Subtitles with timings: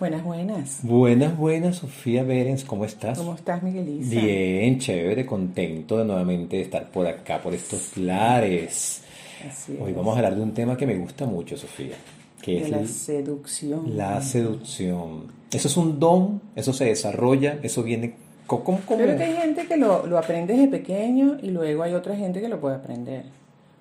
[0.00, 0.80] Buenas, buenas.
[0.82, 3.18] Buenas, buenas, Sofía Berens, ¿cómo estás?
[3.18, 4.18] ¿Cómo estás, Miguelisa?
[4.20, 9.02] Bien, chévere, contento de nuevamente estar por acá, por estos lares.
[9.46, 9.96] Así Hoy es.
[9.96, 11.96] vamos a hablar de un tema que me gusta mucho, Sofía,
[12.40, 13.96] que de es la el- seducción.
[13.96, 15.24] la seducción.
[15.52, 18.14] Eso es un don, eso se desarrolla, eso viene...
[18.46, 18.80] ¿Cómo, cómo?
[18.86, 22.40] Creo que hay gente que lo, lo aprende desde pequeño y luego hay otra gente
[22.40, 23.26] que lo puede aprender.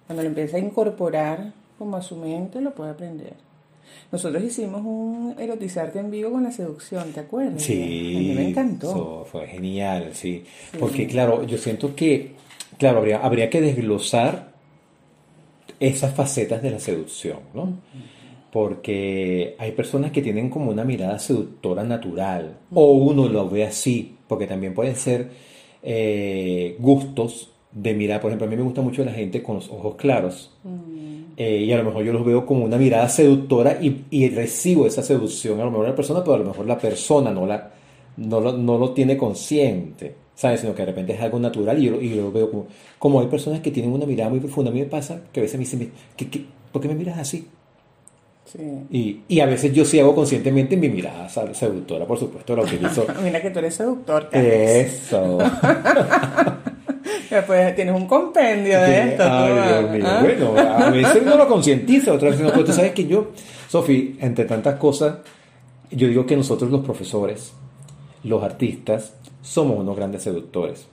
[0.05, 3.33] Cuando lo empieza a incorporar como a su mente, lo puede aprender.
[4.11, 7.61] Nosotros hicimos un erotizarte en vivo con la seducción, ¿te acuerdas?
[7.61, 9.25] Sí, A mí me encantó.
[9.29, 10.43] fue genial, sí.
[10.79, 12.31] Porque claro, yo siento que,
[12.77, 14.51] claro, habría, habría que desglosar
[15.79, 17.73] esas facetas de la seducción, ¿no?
[18.51, 24.15] Porque hay personas que tienen como una mirada seductora natural, o uno lo ve así,
[24.27, 25.29] porque también pueden ser
[25.83, 28.21] eh, gustos de mirar.
[28.21, 30.51] Por ejemplo, a mí me gusta mucho la gente con los ojos claros.
[31.37, 34.85] Eh, y a lo mejor yo los veo como una mirada seductora y, y recibo
[34.85, 37.45] esa seducción a lo mejor de la persona, pero a lo mejor la persona no,
[37.45, 37.71] la,
[38.17, 40.59] no, lo, no lo tiene consciente, ¿sabes?
[40.59, 43.21] Sino que de repente es algo natural y yo, y yo lo veo como, como
[43.21, 44.69] hay personas que tienen una mirada muy profunda.
[44.69, 47.17] A mí me pasa que a veces me dicen, ¿qué, qué, por qué me miras
[47.17, 47.47] así?
[48.43, 48.59] Sí.
[48.89, 53.05] Y, y a veces yo sí hago conscientemente mi mirada seductora, por supuesto, la utilizo.
[53.23, 54.51] Mira que tú eres seductor, Carlos.
[54.53, 55.37] Eso.
[57.29, 59.23] Después tienes un compendio de esto.
[59.25, 60.05] Ay, Dios ah, mío.
[60.07, 60.19] ah.
[60.21, 62.51] Bueno, a veces uno lo concientiza, otras veces no.
[62.53, 63.31] Pero tú sabes que yo,
[63.67, 65.15] Sofi, entre tantas cosas,
[65.91, 67.53] yo digo que nosotros los profesores,
[68.23, 70.87] los artistas, somos unos grandes seductores.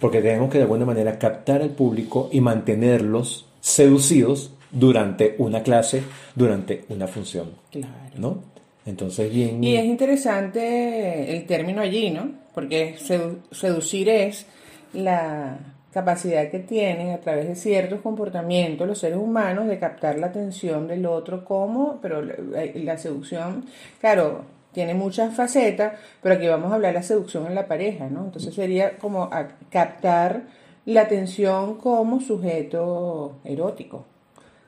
[0.00, 6.02] Porque tenemos que de alguna manera captar al público y mantenerlos seducidos durante una clase,
[6.34, 7.52] durante una función.
[7.70, 7.92] Claro.
[8.16, 8.38] ¿No?
[8.86, 9.62] Entonces, bien.
[9.64, 12.28] Y es interesante el término allí, ¿no?
[12.54, 14.46] Porque sedu- seducir es
[14.94, 15.58] la
[15.92, 20.88] capacidad que tienen a través de ciertos comportamientos los seres humanos de captar la atención
[20.88, 22.36] del otro como, pero la,
[22.74, 23.64] la seducción,
[24.00, 28.08] claro, tiene muchas facetas, pero aquí vamos a hablar de la seducción en la pareja,
[28.10, 28.24] ¿no?
[28.24, 29.30] Entonces sería como
[29.70, 30.42] captar
[30.84, 34.04] la atención como sujeto erótico,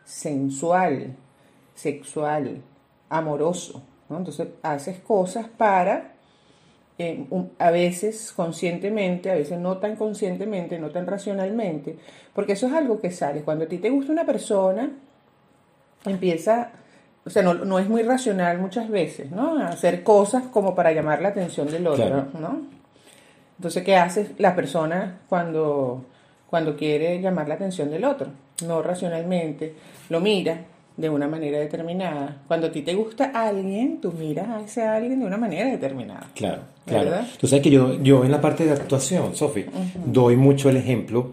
[0.05, 1.17] sensual,
[1.75, 2.63] sexual,
[3.11, 4.19] amoroso, ¿no?
[4.19, 6.15] Entonces haces cosas para,
[6.99, 7.27] eh,
[7.59, 11.97] a veces conscientemente, a veces no tan conscientemente, no tan racionalmente,
[12.35, 13.43] porque eso es algo que sale.
[13.43, 14.91] Cuando a ti te gusta una persona,
[16.05, 16.71] empieza,
[17.25, 19.59] o sea, no, no es muy racional muchas veces, ¿no?
[19.59, 22.27] A hacer cosas como para llamar la atención del otro, Claro.
[22.41, 22.61] ¿no?
[23.59, 26.05] Entonces, ¿qué hace la persona cuando,
[26.49, 28.29] cuando quiere llamar la atención del otro?
[28.67, 29.75] No racionalmente,
[30.09, 30.61] lo mira
[30.97, 32.43] de una manera determinada.
[32.49, 36.31] Cuando a ti te gusta alguien, tú miras a ese alguien de una manera determinada.
[36.35, 37.05] Claro, claro.
[37.05, 37.29] ¿Verdad?
[37.39, 39.67] Tú sabes que yo, yo en la parte de actuación, Sofi,
[40.07, 41.33] doy mucho el ejemplo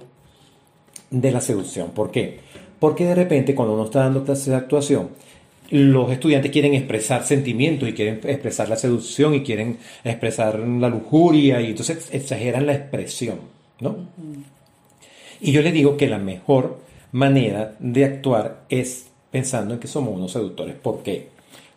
[1.09, 1.91] de la seducción.
[1.91, 2.39] ¿Por qué?
[2.79, 5.09] Porque de repente cuando uno está dando clases de actuación,
[5.69, 11.61] los estudiantes quieren expresar sentimientos y quieren expresar la seducción y quieren expresar la lujuria
[11.61, 13.39] y entonces exageran la expresión,
[13.79, 13.95] ¿no?
[15.39, 16.79] Y yo le digo que la mejor
[17.11, 20.75] manera de actuar es pensando en que somos unos seductores.
[20.75, 21.27] ¿Por qué?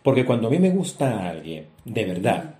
[0.03, 2.55] Porque cuando a mí me gusta a alguien, de verdad,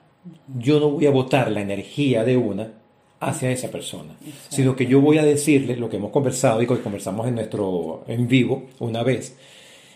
[0.58, 2.72] yo no voy a botar la energía de una
[3.19, 4.16] hacia esa persona,
[4.50, 8.03] sino que yo voy a decirle lo que hemos conversado y que conversamos en nuestro
[8.08, 9.38] en vivo una vez.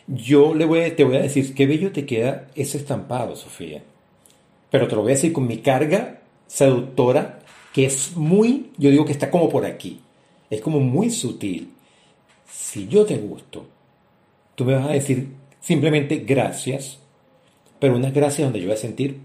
[0.07, 3.81] Yo le voy a- te voy a decir qué bello te queda ese estampado, Sofía.
[4.69, 7.39] Pero te lo voy a decir con mi carga seductora,
[7.73, 9.99] que es muy, yo digo que está como por aquí.
[10.49, 11.71] Es como muy sutil.
[12.47, 13.65] Si yo te gusto,
[14.61, 15.27] tú me vas a decir
[15.59, 16.99] simplemente gracias,
[17.79, 19.17] pero unas gracias donde yo voy a sentir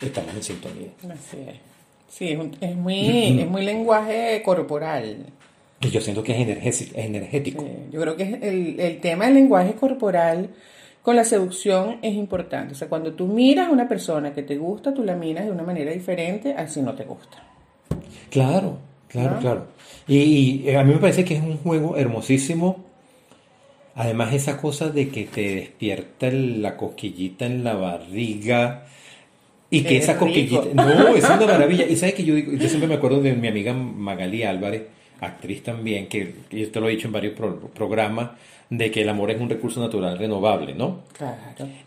[0.00, 0.88] estamos en sintonía.
[1.04, 1.54] Así es.
[2.08, 5.18] Sí, es, un- es muy, es muy lenguaje corporal.
[5.82, 6.96] Y yo siento que es energético.
[6.98, 7.62] Es energético.
[7.62, 10.48] Sí, yo creo que es el, el tema del lenguaje corporal
[11.02, 12.72] con la seducción es importante.
[12.72, 15.50] O sea, cuando tú miras a una persona que te gusta, tú la miras de
[15.52, 17.36] una manera diferente a si no te gusta.
[18.30, 19.40] Claro, claro, ¿No?
[19.40, 19.66] claro.
[20.08, 22.84] Y, y, eh, a mí me parece que es un juego hermosísimo.
[23.94, 28.86] Además, esa cosa de que te despierta el- la cosquillita en la barriga
[29.70, 30.26] y que esa rico.
[30.26, 30.74] cosquillita.
[30.74, 31.86] No, es una maravilla.
[31.86, 34.82] Y sabes que yo, digo- yo siempre me acuerdo de mi amiga Magali Álvarez,
[35.20, 38.30] actriz también, que yo te lo he dicho en varios pro- programas,
[38.70, 41.00] de que el amor es un recurso natural renovable, ¿no?
[41.18, 41.34] Claro.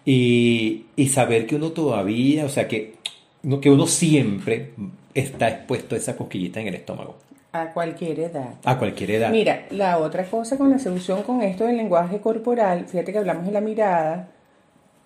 [0.06, 2.95] Y, y saber que uno todavía, o sea, que,
[3.44, 4.71] no- que uno siempre
[5.13, 7.17] está expuesto a esa cosquillita en el estómago,
[7.55, 8.55] A cualquier edad.
[8.65, 9.29] a cualquier edad.
[9.29, 13.45] Mira, la otra cosa con la seducción, con esto del lenguaje corporal, fíjate que hablamos
[13.45, 14.27] de la mirada,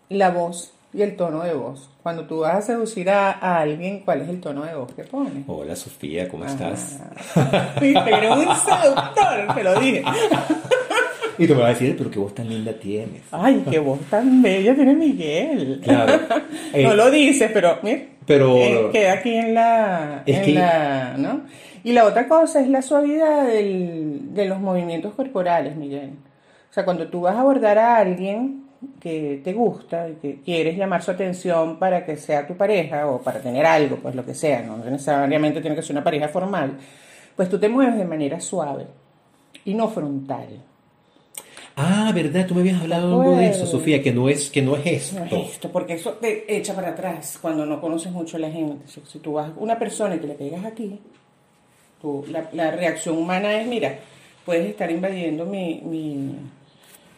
[0.08, 1.90] la voz y el tono de voz.
[2.02, 5.04] Cuando tú vas a seducir a, a alguien, ¿cuál es el tono de voz que
[5.04, 5.44] pones?
[5.46, 7.02] Hola Sofía, ¿cómo estás?
[7.36, 10.04] Ah, Viste, que eres un seductor, te lo dije.
[11.40, 13.22] Y tú me vas a decir, pero qué voz tan linda tienes.
[13.32, 15.82] Ay, qué voz tan bella tiene Miguel.
[15.84, 16.14] Claro.
[16.30, 16.40] no
[16.74, 21.14] Eh, lo dices, pero mira, pero- eh, queda aquí en la, Es en que- la-
[21.16, 21.42] ¿no?
[21.88, 26.10] Y la otra cosa es la suavidad del- de los movimientos corporales, Miguel.
[26.70, 28.66] O sea, cuando tú vas a abordar a alguien
[29.00, 33.22] que te gusta y que quieres llamar su atención para que sea tu pareja o
[33.22, 36.78] para tener algo, pues lo que sea, no necesariamente tiene que ser una pareja formal,
[37.38, 38.86] pues tú te mueves de manera suave
[39.64, 40.62] y no frontal.
[41.78, 42.46] Ah, ¿verdad?
[42.48, 43.72] Tú me habías hablado algo de eso, Bueno.
[43.72, 45.36] Sofía, que no es, que no es No esto.
[45.38, 48.86] es esto, porque eso te echa para atrás cuando no conoces mucho a la gente.
[48.88, 51.00] Si tú vas a una persona y te le pegas aquí,
[52.02, 53.96] tú- la, la reacción humana es, mira,
[54.46, 56.32] puedes estar invadiendo mi, mi,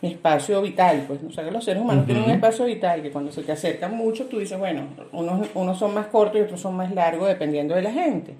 [0.01, 1.05] mi espacio vital.
[1.07, 3.51] Pues, o sea, que los seres humanos tienen un espacio vital que cuando se te
[3.51, 7.27] acercan mucho, tú dices, bueno, unos, unos son más cortos y otros son más largos
[7.27, 8.33] dependiendo de la gente.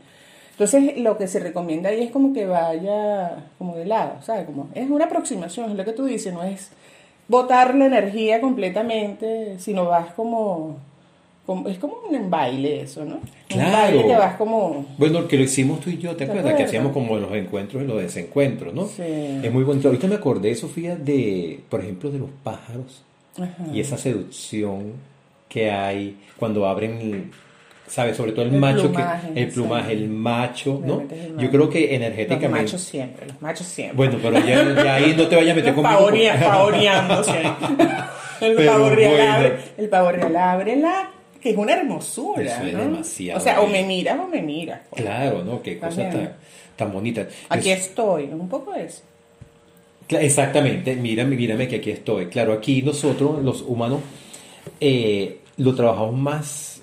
[0.51, 4.45] Entonces, lo que se recomienda ahí es como que vaya como de lado, ¿sabes?
[4.45, 6.71] Como, es una aproximación, es lo que tú dices, no es
[7.29, 10.77] botar la energía completamente, sino vas como,
[11.49, 13.15] como- es como un baile eso, ¿no?
[13.15, 13.71] Un Claro.
[13.71, 16.43] baile que vas como, Bueno, que lo hicimos tú y yo, ¿te ¿Te acuerdas?
[16.43, 16.67] Que acuerdas?
[16.67, 18.85] hacíamos como los encuentros y los desencuentros, ¿no?
[18.85, 19.01] Sí.
[19.41, 19.87] Es muy bonito.
[19.87, 23.01] Ahorita me acordé, Sofía, de, por ejemplo, de los pájaros
[23.35, 23.65] Ajá.
[23.73, 24.93] y esa seducción
[25.47, 27.31] que hay cuando abren,
[27.87, 28.15] ¿sabes?
[28.15, 30.03] Sobre todo el, El macho, plumaje, que, el plumaje, sí.
[30.03, 31.01] el macho, ¿no?
[31.01, 31.49] El Yo macho.
[31.49, 32.63] creo que los energéticamente...
[32.65, 33.97] machos siempre, los machos siempre.
[33.97, 35.97] Bueno, pero ya, ya ahí no te vayas a meter conmigo.
[36.39, 37.51] Pavoreándose ahí.
[38.41, 39.33] El pavo real bueno.
[39.33, 41.09] abre, el pavo real abre la,
[41.41, 42.79] que es una hermosura, Eso es ¿no?
[42.79, 44.81] demasiado O sea, o me miras o me miras.
[44.89, 45.01] pues.
[45.01, 45.61] Claro, ¿no?
[45.61, 46.25] Qué cosa También.
[46.25, 46.35] tan,
[46.75, 47.27] tan bonita.
[47.49, 49.01] Aquí Es- estoy, un poco eso.
[50.09, 52.25] Exactamente, mírame, mírame que aquí estoy.
[52.27, 53.99] Claro, aquí nosotros, los humanos,
[54.79, 56.81] eh, lo trabajamos más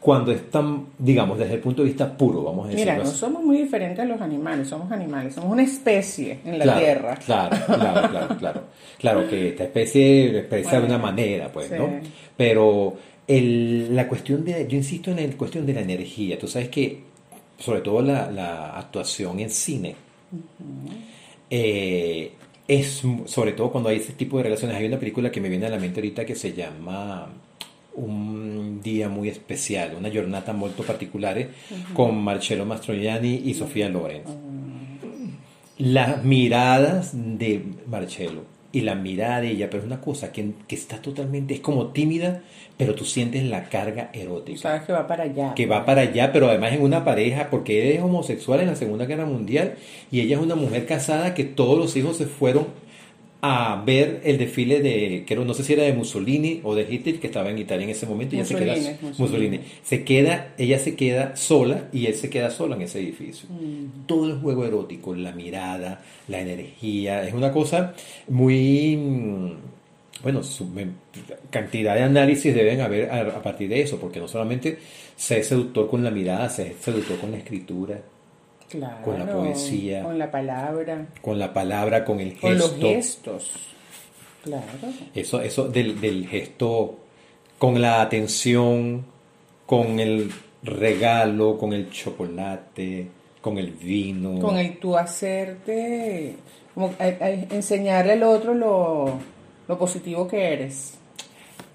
[0.00, 3.44] cuando están, digamos, desde el punto de vista puro, vamos a decirlo Mira, no somos
[3.44, 7.14] muy diferentes a los animales, somos animales, somos una especie en la Claro, Tierra.
[7.24, 8.60] Claro, claro, claro, claro.
[8.98, 11.74] Claro que esta especie expresa de una manera, pues, sí.
[11.78, 11.88] ¿no?
[12.36, 12.96] Pero
[13.26, 16.38] el- la cuestión de, yo insisto en la cuestión de la energía.
[16.38, 17.00] Tú sabes que,
[17.58, 19.94] sobre todo la, la actuación en cine,
[21.50, 22.32] eh,
[22.68, 24.76] es, sobre todo cuando hay ese tipo de relaciones.
[24.76, 27.28] Hay una película que me viene a la mente ahorita que se llama
[27.94, 31.48] Un día muy especial, una giornata molto particolare,
[31.92, 34.24] con Marcello Mastroianni y Sofía Lorenz
[35.78, 38.42] las miradas de Marcelo
[38.72, 41.88] y la mirada de ella, pero es una cosa que, que está totalmente, es como
[41.88, 42.42] tímida,
[42.78, 45.54] pero tú sientes la carga erótica, sabes que va para allá.
[45.54, 48.76] que va para allá, pero además en una pareja, porque él es homosexual en la
[48.76, 49.74] Segunda Guerra Mundial
[50.10, 52.66] y ella es una mujer casada que todos los hijos se fueron
[53.44, 57.18] a ver el desfile de, que no sé si era de Mussolini o de Hitler,
[57.18, 59.60] que estaba en Italia en ese momento, y ella se queda, Mussolini, Mussolini.
[59.82, 63.48] Se queda, ella se queda sola y él se queda solo en ese edificio.
[63.50, 64.06] Mm.
[64.06, 67.94] Todo el juego erótico, la mirada, la energía, es una cosa
[68.28, 69.52] muy, mm,
[70.22, 70.70] bueno, su-
[71.50, 74.78] cantidad de análisis deben haber a, a partir de eso, porque no solamente
[75.16, 78.00] ser seductor con la mirada, ser seductor con la escritura,
[78.68, 80.02] Claro, con la poesía.
[80.02, 82.46] Con la palabra, con la palabra, con el gesto.
[82.48, 83.50] con los gestos.
[84.44, 84.64] Claro.
[85.14, 86.96] Eso, eso del, del gesto,
[87.58, 89.04] con la atención,
[89.66, 90.30] con el
[90.62, 93.08] regalo, con el chocolate,
[93.40, 94.40] con el vino.
[94.40, 96.34] Con el tú hacerte,
[96.74, 99.18] como a- a- enseñarle al otro lo,
[99.68, 100.94] lo positivo que eres.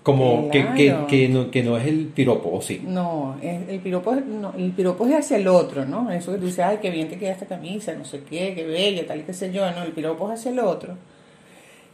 [0.07, 0.74] Como que,
[1.09, 2.81] que, no, que no es el piropo, ¿o sí?
[2.88, 6.09] No, es- el piropo, es- no, el piropo es hacia el otro, ¿no?
[6.11, 8.66] Eso que tú dices, ay, qué bien te queda esta camisa, no sé qué, qué
[8.66, 10.95] bella, tal, qué sé yo, no, el piropo es hacia el otro.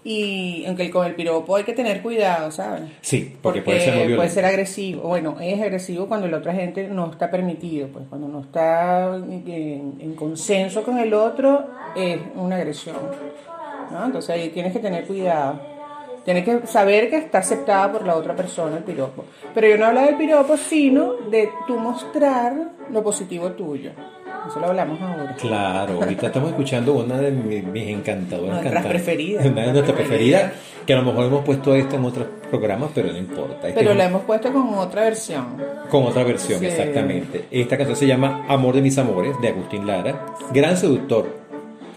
[0.05, 2.83] Y aunque el- con el piropo hay que tener cuidado, ¿sabes?
[3.01, 5.01] Sí, porque, puede ser puede ser agresivo.
[5.07, 9.93] Bueno, es agresivo cuando la otra gente no está permitido, pues cuando no está en,
[9.99, 11.63] en consenso con el otro,
[11.95, 12.95] es una agresión.
[13.91, 14.05] ¿no?
[14.05, 15.72] Entonces ahí tienes que tener cuidado.
[16.25, 19.25] Tienes que saber que está aceptada por la otra persona el piropo.
[19.53, 22.53] Pero yo no hablo del piropo, sino de tú mostrar
[22.89, 23.91] lo positivo tuyo.
[24.47, 25.35] Eso lo hablamos ahora.
[25.39, 29.01] Claro, ahorita estamos escuchando una de mi- mis, encantadoras Nuestras cantantes.
[29.03, 29.45] preferidas.
[29.45, 30.51] Una de nuestras preferidas,
[30.85, 33.67] que a lo mejor hemos puesto esto en otros programas, pero no importa.
[33.69, 35.45] Este Pero es la hemos puesto con otra versión.
[35.89, 36.65] Con otra versión, Sí.
[36.65, 37.45] exactamente.
[37.51, 40.25] Esta canción se llama Amor de mis amores, de Agustín Lara.
[40.53, 41.25] Gran seductor,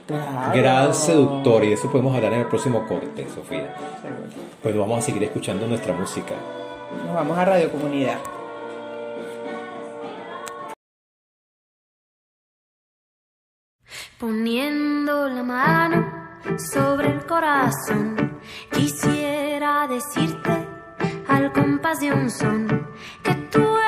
[0.07, 0.53] Claro.
[0.55, 3.75] gran seductor, y de eso podemos hablar en el próximo corte, Sofía.
[4.01, 4.23] Seguro.
[4.63, 6.35] Pues vamos a seguir escuchando nuestra música.
[7.05, 8.19] Nos vamos a Radio Comunidad.
[14.19, 16.07] Poniendo la mano
[16.73, 18.39] sobre el corazón,
[18.73, 20.51] quisiera decirte
[21.29, 22.89] al compás de un son
[23.23, 23.86] que tú eres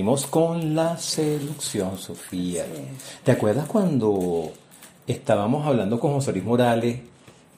[0.00, 2.64] Seguimos con la seducción, Sofía.
[3.22, 4.50] ¿Te acuerdas cuando
[5.06, 7.00] estábamos hablando con José Luis Morales,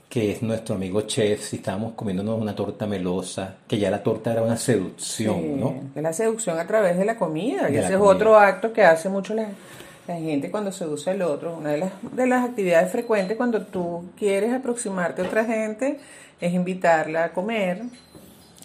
[0.09, 4.33] que es nuestro amigo chef, y estábamos comiéndonos una torta melosa, que ya la torta
[4.33, 5.75] era una seducción, Sí, ¿no?
[5.95, 7.67] es la seducción a través de la comida.
[7.67, 8.13] De y la ese es comida.
[8.17, 9.47] otro acto que hace mucho la,
[10.09, 11.57] la gente cuando seduce al otro.
[11.59, 16.01] Una de las, de las actividades frecuentes cuando tú quieres aproximarte a otra gente
[16.41, 17.83] es invitarla a comer.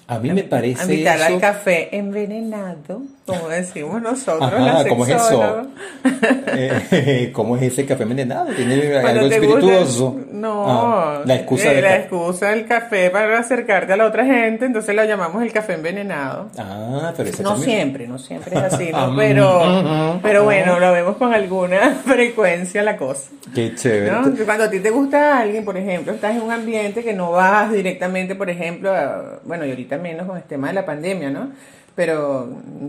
[0.10, 1.42] A mí me a parece invitarla al eso...
[1.42, 5.68] café envenenado, como decimos nosotros, Ajá, ¿cómo es eso?
[6.60, 8.48] Eh, ¿Cómo es ese café envenenado?
[8.56, 10.20] ¿Tiene algo te gusta- espirituoso?
[10.32, 12.02] No, Ah, la excusa eh, del la café.
[12.02, 16.50] excusa del café para acercarte a la otra gente, entonces lo llamamos el café envenenado.
[16.58, 19.14] Ah, pero ese No también- siempre, no siempre es así, Ah, ¿no?
[19.14, 20.46] mm, Pero, mm, pero mm.
[20.46, 23.30] bueno, lo vemos con alguna frecuencia la cosa.
[23.54, 24.12] Qué chévere.
[24.12, 24.46] ¿no?
[24.46, 27.72] Cuando a ti te gusta alguien, por ejemplo, estás en un ambiente que no vas
[27.72, 31.52] directamente, por ejemplo, a- bueno, y ahorita menos con el tema de la pandemia, ¿no?
[31.96, 32.42] Pero,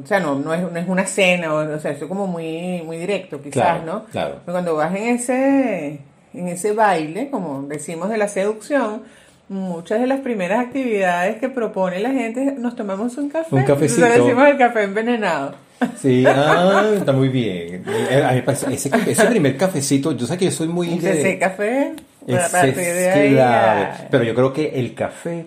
[0.02, 2.26] o sea, no, no, es, no es una cena, o, o sea, esto es como
[2.26, 4.04] muy, muy directo, quizás, Claro, ¿no?
[4.06, 4.34] claro.
[4.44, 6.00] Pero cuando vas en ese,
[6.34, 9.02] en ese baile, como decimos de la seducción,
[9.48, 13.54] muchas de las primeras actividades que propone la gente, nos tomamos un café.
[13.54, 14.04] Un cafecito.
[14.04, 15.54] Entonces decimos el café envenenado.
[15.96, 17.84] Sí, ah, está muy bien.
[17.86, 21.20] Eh, parece- ese, ese primer cafecito, yo sé que yo soy muy Entonces, de...
[21.30, 21.92] ese café,
[22.28, 25.46] a Ese partir de es ya- Pero yo creo que el café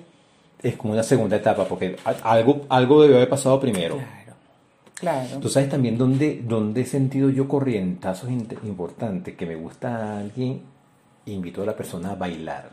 [0.64, 3.96] es como una segunda etapa, porque algo, algo debió haber pasado primero.
[4.96, 5.40] Claro, claro.
[5.40, 10.62] Tú sabes también dónde, dónde he sentido yo corrientazos importantes, que me gusta a alguien,
[11.26, 12.70] invito a la persona a bailar.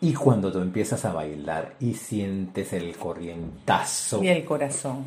[0.00, 5.04] Y cuando tú empiezas a bailar y sientes el corrientazo, Y el corazón.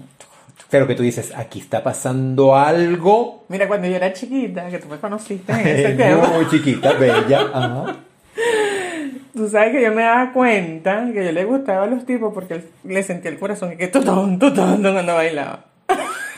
[0.70, 4.88] pero que tú dices, aquí está pasando algo, Mira, cuando yo era chiquita, que tú
[4.88, 7.96] me conociste en ese tema, muy chiquita, bella, ajá.
[9.36, 12.64] tú sabes que yo me daba cuenta que yo le gustaba a los tipos porque
[12.84, 15.66] le sentía el corazón y que tutón, tutón, cuando bailaba.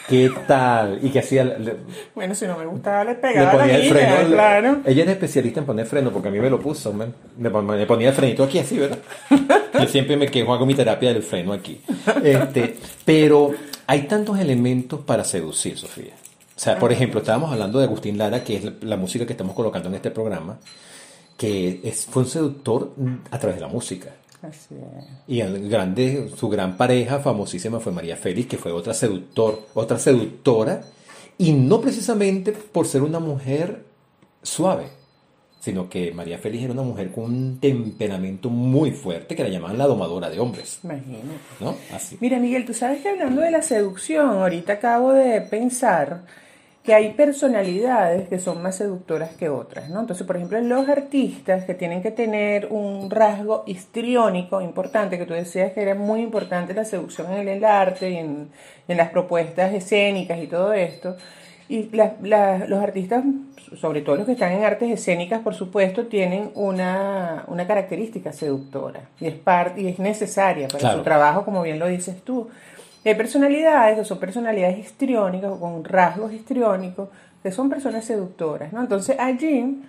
[0.10, 1.00] ¿Qué tal?
[1.04, 1.76] Y que hacía, le,
[2.16, 4.18] Bueno, si no me gustaba, le le pegaba a la ponía el freno.
[4.30, 4.78] le- claro.
[4.86, 6.96] Ella es especialista en poner freno, porque a mí me lo puso.
[7.38, 9.00] Le, pon- le ponía el frenito aquí así, ¿verdad?
[9.74, 11.82] Yo siempre me quejo, hago mi terapia del freno aquí.
[12.24, 13.52] Este, pero
[13.86, 16.14] hay tantos elementos para seducir, Sofía.
[16.56, 19.34] O sea, por ejemplo, estábamos hablando de Agustín Lara, que es la, la música que
[19.34, 20.58] estamos colocando en este programa,
[21.38, 22.94] que es, fue un seductor
[23.32, 24.10] a través de la música.
[24.42, 25.06] Así es.
[25.28, 30.00] Y el grande, su gran pareja famosísima fue María Félix, que fue otra seductor, otra
[30.00, 30.82] seductora,
[31.38, 33.84] y no precisamente por ser una mujer
[34.42, 34.88] suave,
[35.60, 39.78] sino que María Félix era una mujer con un temperamento muy fuerte que la llamaban
[39.78, 41.26] la domadora de hombres, Imagínate.
[41.60, 41.76] ¿no?
[41.94, 42.18] Así.
[42.20, 46.24] Mira, Miguel, tú sabes que hablando de la seducción, ahorita acabo de pensar
[46.88, 50.00] que hay personalidades que son más seductoras que otras, ¿no?
[50.00, 55.34] Entonces, por ejemplo, los artistas que tienen que tener un rasgo histriónico importante, que tú
[55.34, 58.48] decías que era muy importante la seducción en el arte y en,
[58.88, 61.18] en las propuestas escénicas y todo esto,
[61.68, 63.22] y la- la- los artistas,
[63.82, 69.02] sobre todo los que están en artes escénicas, por supuesto, tienen una, una característica seductora
[69.20, 70.98] y es, parte y es necesaria para Claro.
[71.00, 72.48] su trabajo, como bien lo dices tú.
[73.08, 77.08] Y hay personalidades que son personalidades histriónicas o con rasgos histriónicos
[77.42, 78.82] que son personas seductoras, ¿no?
[78.82, 79.82] Entonces allí,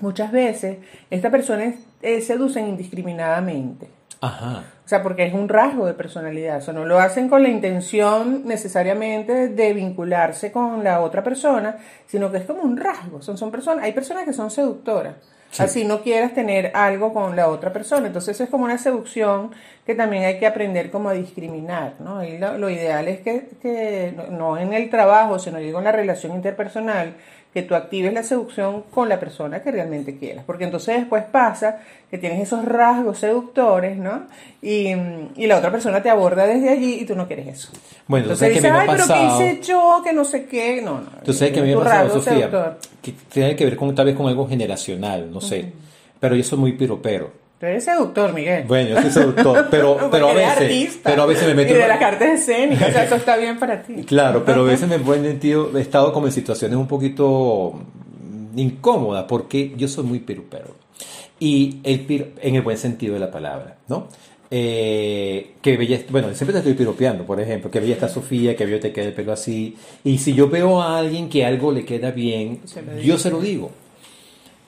[0.00, 0.78] muchas veces,
[1.10, 3.88] estas personas eh, seducen indiscriminadamente.
[4.20, 4.62] Ajá.
[4.84, 6.58] O sea, porque es un rasgo de personalidad.
[6.58, 11.78] O sea, no lo hacen con la intención necesariamente de vincularse con la otra persona,
[12.06, 13.22] sino que es como un rasgo.
[13.22, 15.16] Son, son personas, hay personas que son seductoras.
[15.56, 15.62] Sí.
[15.62, 18.06] Así no quieras tener algo con la otra persona.
[18.08, 19.52] Entonces es como una seducción
[19.86, 22.22] que también hay que aprender como a discriminar, ¿no?
[22.22, 25.84] Y lo, lo ideal es que, que no, no en el trabajo, sino digo en
[25.84, 27.14] la relación interpersonal,
[27.56, 30.44] que tú actives la seducción con la persona que realmente quieras.
[30.44, 31.78] Porque entonces después pasa
[32.10, 34.26] que tienes esos rasgos seductores, ¿no?
[34.60, 34.88] Y,
[35.36, 37.68] y la otra persona te aborda desde allí y tú no quieres eso.
[38.08, 40.02] Bueno, entonces dices, ay, pero ¿qué hice yo?
[40.04, 40.82] Que no sé qué.
[40.82, 41.06] No, no.
[41.24, 42.78] Tú sabes que a mí me ha pasado, Sofía, seductor.
[43.00, 45.72] que tiene que ver con tal vez con algo generacional, no sé.
[46.20, 47.45] Pero yo soy muy piropero.
[47.58, 48.64] Tú eres seductor, Miguel.
[48.68, 51.10] Bueno, yo soy seductor, pero, pero a veces, artista.
[51.10, 53.36] pero a veces me meto Y en- de las cartas escénicas, o sea, eso está
[53.38, 54.02] bien para ti.
[54.04, 57.80] Claro, pero a veces me he sentido, he estado como en situaciones un poquito
[58.56, 60.74] incómodas porque yo soy muy pirupero.
[61.38, 64.08] Y el pir- en el buen sentido de la palabra, ¿no?
[64.50, 68.64] Eh, que bella, bueno, siempre te estoy piropeando, por ejemplo, que bella está Sofía, que
[68.64, 69.76] bello te queda el pelo así.
[70.04, 73.40] Y si yo veo a alguien que algo le queda bien, Se yo se lo
[73.40, 73.70] digo.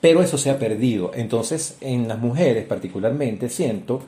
[0.01, 1.11] Pero eso se ha perdido.
[1.13, 4.01] Entonces, en las mujeres particularmente, siento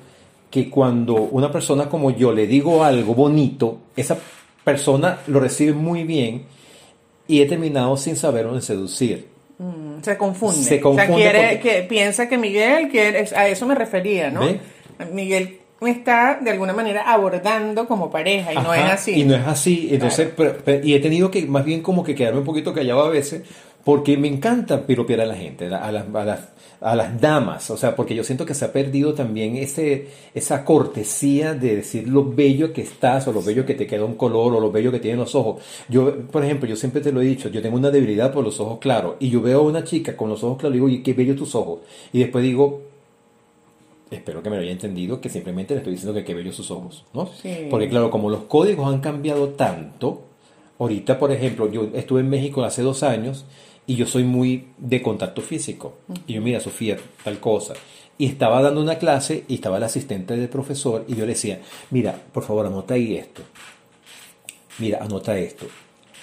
[0.49, 4.17] que cuando una persona como yo le digo algo bonito, esa
[4.63, 6.43] persona lo recibe muy bien
[7.27, 9.27] y he terminado sin saber dónde seducir.
[9.57, 10.55] Mm, Se confunde.
[10.57, 14.29] Se O sea, confunde quiere, porque- que piensa que Miguel quiere, a eso me refería,
[14.29, 14.41] ¿no?
[14.41, 14.59] ¿Ve?
[15.13, 19.13] Miguel me está de alguna manera abordando como pareja y no es así.
[19.21, 19.89] Y no es así.
[19.91, 23.03] Entonces, pero- pero- y he tenido que más bien como que quedarme un poquito callado
[23.03, 23.43] a veces
[23.83, 26.39] porque me encanta piropear a la gente, a las, a las,
[26.81, 30.63] a las damas, o sea, porque yo siento que se ha perdido también ese, esa
[30.65, 34.53] cortesía de decir lo bello que estás o lo bello que te queda un color
[34.55, 35.63] o lo bello que tienen los ojos.
[35.89, 38.59] Yo, por ejemplo, yo siempre te lo he dicho, yo tengo una debilidad por los
[38.59, 41.03] ojos claros y yo veo a una chica con los ojos claros y digo, oye,
[41.03, 41.79] qué bello tus ojos.
[42.13, 42.81] Y después digo,
[44.11, 46.69] espero que me lo haya entendido, que simplemente le estoy diciendo que qué bellos sus
[46.69, 47.27] ojos, ¿no?
[47.41, 47.67] Sí.
[47.69, 50.21] Porque claro, como los códigos han cambiado tanto,
[50.79, 53.45] ahorita, por ejemplo, yo estuve en México hace dos años
[53.87, 55.97] y yo soy muy de contacto físico.
[56.27, 57.73] Y yo, mira, Sofía, tal cosa.
[58.17, 61.59] Y estaba dando una clase y estaba el asistente del profesor y yo le decía,
[61.89, 63.41] mira, por favor, anota ahí esto.
[64.79, 65.65] Mira, anota esto.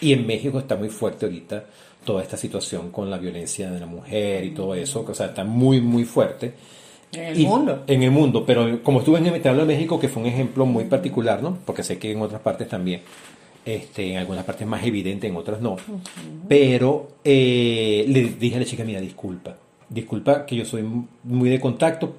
[0.01, 1.65] Y en México está muy fuerte ahorita
[2.05, 5.45] toda esta situación con la violencia de la mujer y todo eso, o sea, está
[5.45, 6.55] muy, muy fuerte.
[7.13, 7.85] En el Y- mundo.
[7.87, 10.85] En el mundo, pero como estuve en el de México, que fue un ejemplo muy
[10.85, 11.59] particular, ¿no?
[11.67, 13.03] Porque sé que en otras partes también,
[13.69, 15.77] este, en algunas partes más evidente, en otras no.
[16.49, 19.57] Pero eh, le dije a la chica, mira, disculpa,
[19.89, 20.83] disculpa que yo soy
[21.25, 22.17] muy de contacto,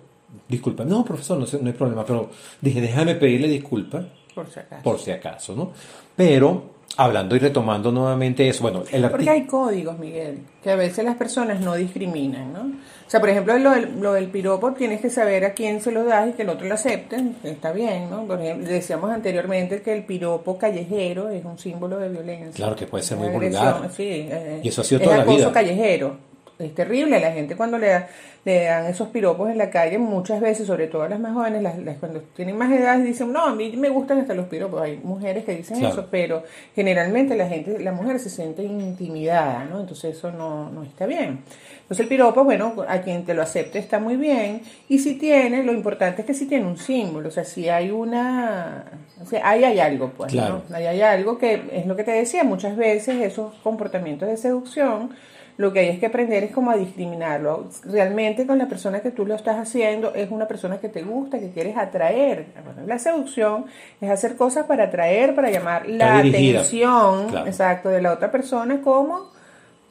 [0.48, 0.86] disculpa.
[0.86, 2.30] No, profesor, no, no hay problema, pero
[2.62, 4.84] dije, déjame pedirle disculpas Por si acaso.
[4.84, 5.72] por si acaso, ¿no?
[6.16, 11.06] Pero hablando y retomando nuevamente eso, bueno, el Porque hay códigos, Miguel, que a veces
[11.06, 12.60] las personas no discriminan, ¿no?
[12.62, 15.92] O sea, por ejemplo, lo del, lo del piropo tienes que saber a quién se
[15.92, 18.26] lo das y que el otro lo acepte, está bien, ¿no?
[18.26, 22.52] Por ejemplo, decíamos anteriormente que el piropo callejero es un símbolo de violencia.
[22.54, 23.90] Claro que puede ser muy vulgar.
[23.96, 25.52] Sí, eh, Y eso ha sido es toda la vida.
[25.52, 26.29] callejero.
[26.60, 28.04] Es terrible, la gente cuando le,
[28.44, 31.78] le dan esos piropos en la calle, muchas veces, sobre todo las más jóvenes, las,
[31.80, 34.82] las cuando tienen más edad, dicen, no, a mí me gustan hasta los piropos.
[34.82, 35.94] Hay mujeres que dicen Claro.
[35.94, 36.44] eso, pero
[36.76, 39.80] generalmente la gente, la mujer se siente intimidada, ¿no?
[39.80, 41.40] Entonces eso no, no está bien.
[41.84, 44.62] Entonces el piropo, bueno, a quien te lo acepte está muy bien.
[44.90, 47.90] Y si tiene, lo importante es que si tiene un símbolo, o sea, si hay
[47.90, 48.84] una,
[49.22, 50.62] o sea, ahí hay algo, pues, Claro.
[50.70, 50.76] ¿no?
[50.76, 55.12] Ahí hay algo que es lo que te decía, muchas veces esos comportamientos de seducción,
[55.60, 57.68] lo que hay es que aprender es como a discriminarlo.
[57.84, 61.38] Realmente con la persona que tú lo estás haciendo es una persona que te gusta,
[61.38, 62.46] que quieres atraer.
[62.64, 63.66] Bueno, la seducción
[64.00, 67.46] es hacer cosas para atraer, para llamar la atención, Claro.
[67.46, 69.32] exacto, de la otra persona como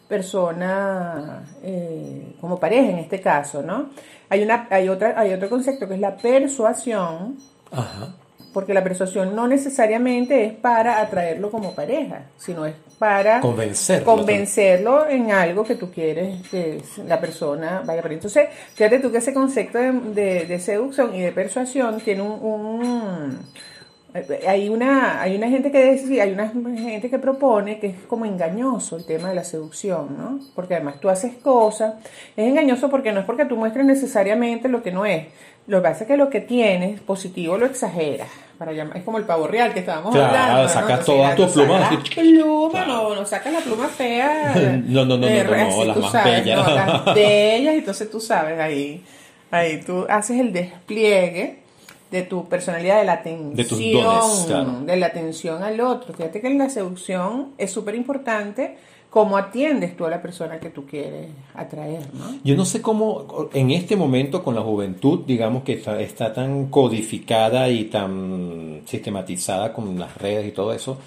[0.09, 3.91] persona, eh, como pareja en este caso, ¿no?
[4.31, 7.37] Hay una, hay otra, hay otro concepto que es la persuasión,
[7.71, 8.15] Ajá.
[8.53, 14.05] Porque la persuasión no necesariamente es para atraerlo como pareja, sino es para Convencerlo.
[14.05, 18.13] convencerlo en algo que tú quieres que la persona vaya por.
[18.13, 22.33] Entonces, fíjate tú que ese concepto de, de- de seducción y de persuasión tiene un,
[22.43, 23.39] un,
[24.47, 28.25] hay una, hay una gente que dice, hay una gente que propone que es como
[28.25, 30.39] engañoso el tema de la seducción, ¿no?
[30.55, 31.95] Porque además tú haces cosas,
[32.37, 35.27] es engañoso porque no es porque tú muestres necesariamente lo que no es.
[35.67, 38.29] Lo que pasa es que lo que tienes positivo lo exageras.
[38.57, 40.63] Para llamar, es como el pavo real que estábamos Claro, hablando.
[40.63, 40.69] ¿no?
[40.69, 42.87] sacas Entonces, todas tus plumas, pluma, Claro.
[43.11, 44.55] no, no sacas la pluma fea.
[44.87, 46.67] No, no, no, de no, no, las más sabes, bellas.
[46.67, 49.05] no, las bellas, entonces tú sabes ahí.
[49.51, 51.59] Ahí tú haces el despliegue
[52.11, 54.81] de tu personalidad, de la atención, De tus dones, claro.
[54.85, 56.15] de la atención al otro.
[56.15, 58.77] Fíjate que en la seducción es súper importante
[59.11, 62.39] cómo atiendes tú a la persona que tú quieres atraer, ¿no?
[62.45, 66.67] Yo no sé cómo en este momento con la juventud, digamos que está, está tan
[66.67, 70.99] codificada y tan sistematizada con las redes y todo eso,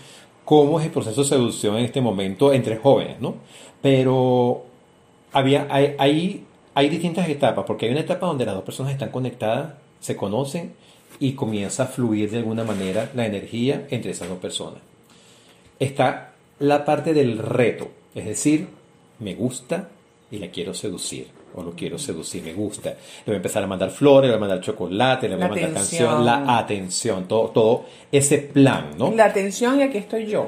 [0.46, 3.36] cómo es el proceso de seducción en este momento entre jóvenes, ¿no?
[3.82, 4.64] Pero
[5.32, 9.10] había, hay, hay, hay distintas etapas, porque hay una etapa donde las dos personas están
[9.10, 10.74] conectadas, se conocen
[11.21, 14.79] y comienza a fluir de alguna manera la energía entre esas dos personas.
[15.79, 18.67] Está la parte del reto, es decir,
[19.19, 19.88] me gusta
[20.31, 22.89] y la quiero seducir, o lo quiero seducir, me gusta.
[22.89, 25.45] Le voy a empezar a mandar flores, le voy a mandar chocolate, le voy La
[25.45, 26.07] a mandar atención.
[26.07, 29.12] canción, la atención, todo, todo ese plan, ¿no?
[29.12, 30.47] La atención y aquí estoy yo.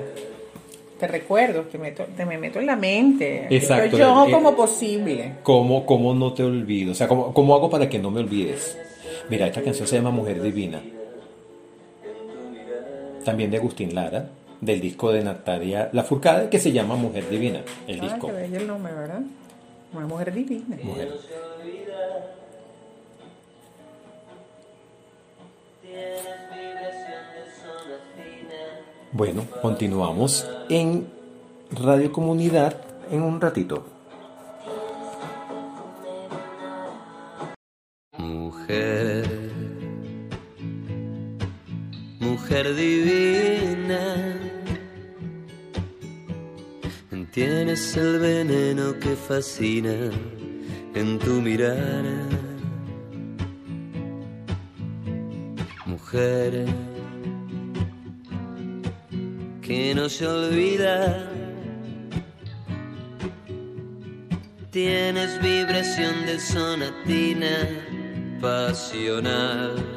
[0.99, 3.43] Te recuerdo, te, meto, te me meto en la mente.
[3.45, 5.33] Aquí Exacto, Estoy yo eh, como posible.
[5.43, 6.93] ¿Cómo, cómo no te olvido?
[6.93, 8.75] O sea, ¿cómo, ¿cómo hago para que no me olvides?
[9.29, 10.81] Mira, esta canción se llama Mujer Divina.
[13.23, 17.99] También de Agustín Lara, del disco de Natalia Lafourcade, que se llama Mujer Divina, el
[18.01, 18.27] Ah, disco.
[18.27, 19.21] qué el nombre, ¿verdad?
[19.93, 20.77] Una mujer divina.
[20.83, 21.09] Mujer.
[29.11, 31.07] Bueno, continuamos en
[31.71, 32.75] Radio Comunidad
[33.11, 33.85] en un ratito.
[38.23, 39.25] Mujer,
[42.21, 44.39] mujer divina,
[47.33, 50.09] tienes el veneno que fascina
[50.95, 52.05] en tu mirar.
[55.85, 56.65] Mujer,
[59.61, 61.29] que no se olvida.
[64.71, 67.82] Tienes vibración de sonatina
[68.43, 69.92] pasional.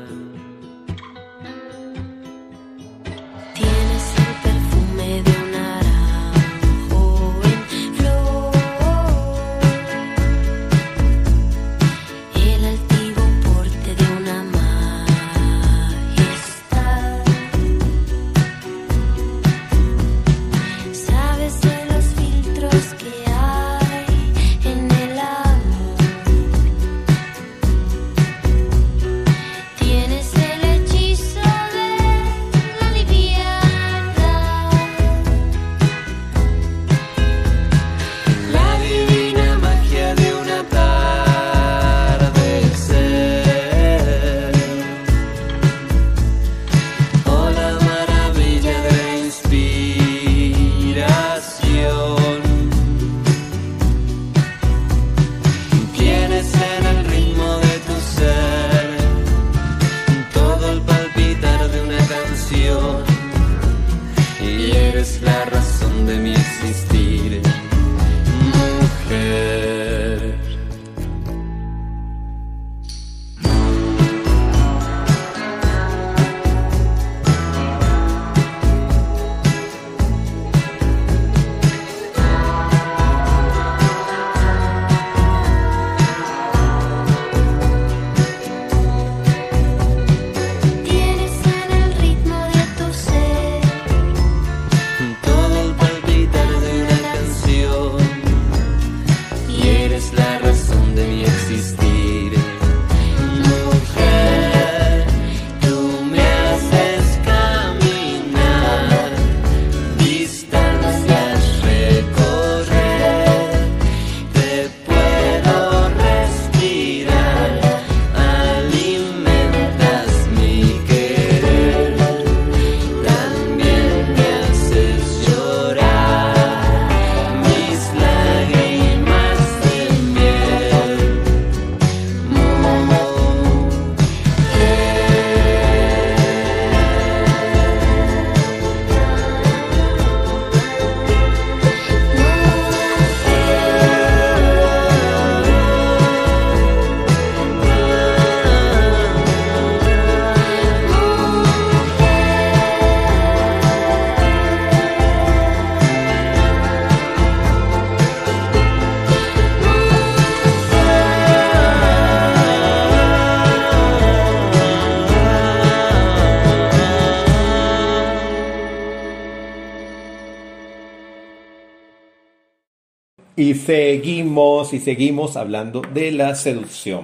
[173.46, 177.00] Y seguimos y seguimos hablando de la seducción.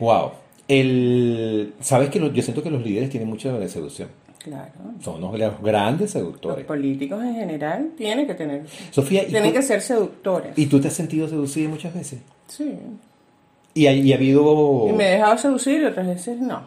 [0.00, 0.32] Wow.
[0.66, 4.08] El, Sabes que los- yo siento que los líderes tienen mucho de seducción.
[4.42, 4.72] Claro.
[5.00, 6.64] Son unos de los grandes Los seductores.
[6.64, 8.64] políticos en general tienen que tener.
[8.90, 10.58] Sofía, ¿y Tienen tú, que ser seductores.
[10.58, 12.20] ¿y tú te has sentido seducida muchas veces?
[12.48, 12.74] Sí.
[13.74, 14.86] Y ha, y ha habido...
[14.88, 16.62] Y me he dejado seducir y otras veces no.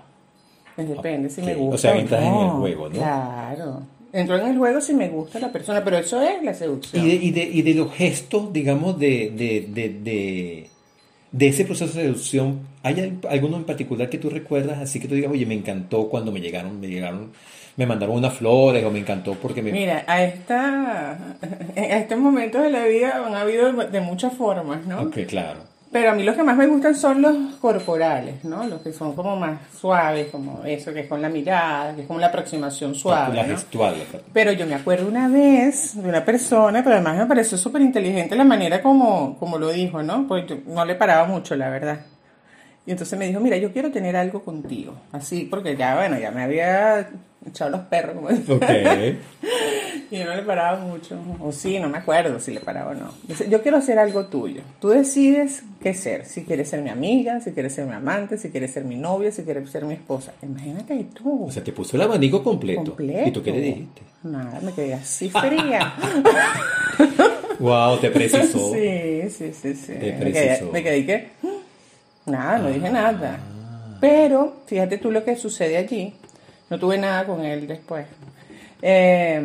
[0.76, 1.76] Pues depende si me gusta.
[1.76, 2.60] o sea, entras en el no.
[2.60, 2.96] juego, ¿no?
[2.96, 3.82] Claro.
[4.14, 7.04] Entro en el juego si me gusta la persona, pero eso es la seducción.
[7.04, 10.70] Y de, y de, y de los gestos, digamos, de, de,
[11.32, 15.08] de, ese proceso de seducción, ¿hay al- alguno en particular que tú recuerdas así que
[15.08, 17.32] tú digas, oye, me encantó cuando me llegaron, me llegaron,
[17.76, 19.72] me mandaron unas flores o me encantó porque me...
[19.72, 21.14] Mira, a esta,
[21.76, 25.02] a estos momentos de la vida han habido de muchas formas, ¿no?
[25.02, 25.73] Ok, claro.
[25.94, 28.66] Pero a mí los que más me gustan son los corporales, ¿no?
[28.66, 32.08] Los que son como más suaves, como eso, que es con la mirada, que es
[32.08, 33.94] como la aproximación suave, la gestual.
[34.34, 38.36] Pero yo me acuerdo una vez de una persona, pero además me pareció súper inteligente
[38.36, 40.28] la manera como, como lo dijo, ¿no?
[40.28, 42.00] Porque yo no le paraba mucho, la verdad.
[42.86, 44.94] Y entonces me dijo, mira, yo quiero tener algo contigo.
[45.12, 47.10] Así, porque ya, bueno, ya me había
[47.48, 48.16] echado los perros.
[48.16, 48.56] como dicen.
[48.58, 48.64] Ok.
[50.12, 51.18] Y yo no le paraba mucho.
[51.40, 53.12] O sí, no me acuerdo si le paraba o no.
[53.28, 54.62] Dice, yo quiero hacer algo tuyo.
[54.80, 56.26] Tú decides qué ser.
[56.26, 59.32] Si quieres ser mi amiga, si quieres ser mi amante, si quieres ser mi novia,
[59.32, 60.34] si quieres ser mi esposa.
[60.44, 61.46] Imagínate tú.
[61.48, 62.84] O sea, te puso el abanico completo.
[62.84, 63.28] completo.
[63.30, 64.02] ¿Y tú qué le dijiste?
[64.22, 65.94] Nada, me quedé así fría.
[67.60, 68.72] Wow, te precisó.
[68.74, 69.94] Sí, sí, sí, sí.
[69.94, 70.72] Te Me quedé, precisó.
[70.72, 71.28] me quedé que
[72.26, 73.38] nada, no dije nada.
[74.00, 76.14] Pero fíjate tú lo que sucede allí.
[76.70, 78.06] No tuve nada con él después.
[78.82, 79.42] Eh,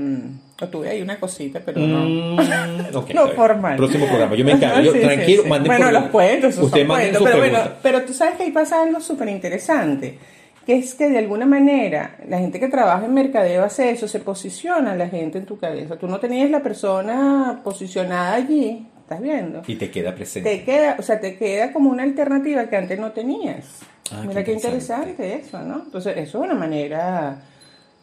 [0.67, 2.01] tuve ahí una cosita, pero no.
[2.01, 2.37] Mm,
[3.15, 3.77] no formal.
[3.77, 4.35] Próximo programa.
[4.35, 4.81] Yo me encargo.
[4.83, 5.49] Yo, Sí, sí, tranquilo, sí.
[5.49, 8.83] manden Bueno, por- los cuentos, Usted son Pero, bueno, pero tú sabes que ahí pasa
[8.83, 10.19] algo súper interesante.
[10.67, 14.19] Que es que de alguna manera la gente que trabaja en mercadeo hace eso, se
[14.21, 15.97] posiciona la gente en tu cabeza.
[15.97, 19.63] Tú no tenías la persona posicionada allí, ¿estás viendo?
[19.67, 20.51] Y te queda presente.
[20.59, 23.65] Te queda, o sea, te queda como una alternativa que antes no tenías.
[24.13, 25.35] Ah, Mira qué qué interesante.
[25.37, 25.83] eso, ¿no?
[25.85, 27.41] Entonces, eso es una manera,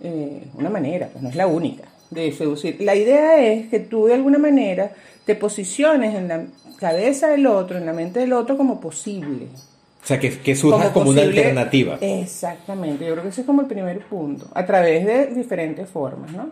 [0.01, 2.77] eh, una manera, pues no es la única de seducir.
[2.81, 4.91] La idea es que tú de alguna manera
[5.25, 6.43] te posiciones en la
[6.79, 9.45] cabeza del otro, en la mente del otro como posible.
[10.03, 11.97] O sea, que, que surja como, una posible- alternativa.
[12.01, 16.31] Exactamente, yo creo que ese es como el primer punto, a través de diferentes formas,
[16.31, 16.49] ¿no?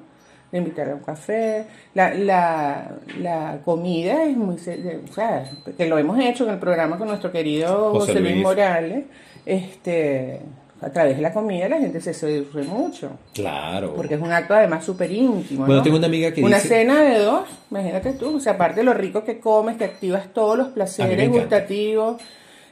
[0.53, 5.43] De invitar a un café, la, la, la comida es muy, o sea,
[5.75, 8.43] que lo hemos hecho en el programa con nuestro querido José José, Luis Luis.
[8.43, 9.03] Morales,
[9.47, 10.39] este,
[10.81, 13.09] a través de la comida la gente se seduce mucho.
[13.33, 13.93] Claro.
[13.95, 15.61] Porque es un acto además súper íntimo.
[15.65, 15.81] Bueno, ¿no?
[15.81, 18.37] tengo una amiga que Una dice- cena de dos, imagínate tú.
[18.37, 21.65] O sea, aparte de lo rico que comes, que activas todos los placeres encanta.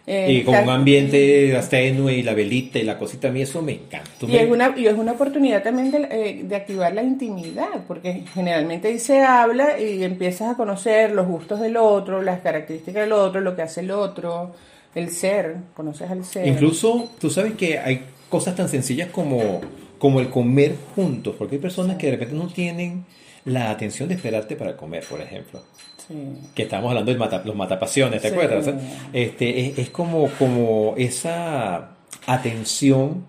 [0.07, 3.41] Eh, Y con un ambiente hasta tenue y la velita y la cosita a mí
[3.41, 4.09] eso me encanta.
[4.19, 7.03] Tú Y me- es, una, y es una oportunidad también de, eh, de activar la
[7.03, 12.41] intimidad, porque generalmente ahí se habla y empiezas a conocer los gustos del otro, las
[12.41, 14.53] características del otro, lo que hace el otro,
[14.95, 16.47] el ser, conoces al ser.
[16.47, 19.61] Incluso tú sabes que hay cosas tan sencillas como,
[19.99, 23.05] como el comer juntos, porque hay personas que de repente no tienen
[23.45, 25.63] la atención de esperarte para comer, por ejemplo.
[26.07, 26.15] Sí.
[26.55, 28.33] Que estábamos hablando de mata- los matapasiones, ¿te Sí.
[28.33, 28.59] acuerdas?
[28.67, 28.79] O sea,
[29.13, 31.91] Este, es, es como, como esa
[32.25, 33.25] atención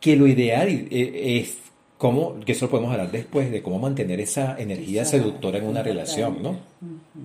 [0.00, 1.58] que lo ideal eh, es
[1.98, 5.24] cómo, que eso lo podemos hablar después, de cómo mantener esa energía Exacto.
[5.26, 6.56] seductora en una relación, ¿no?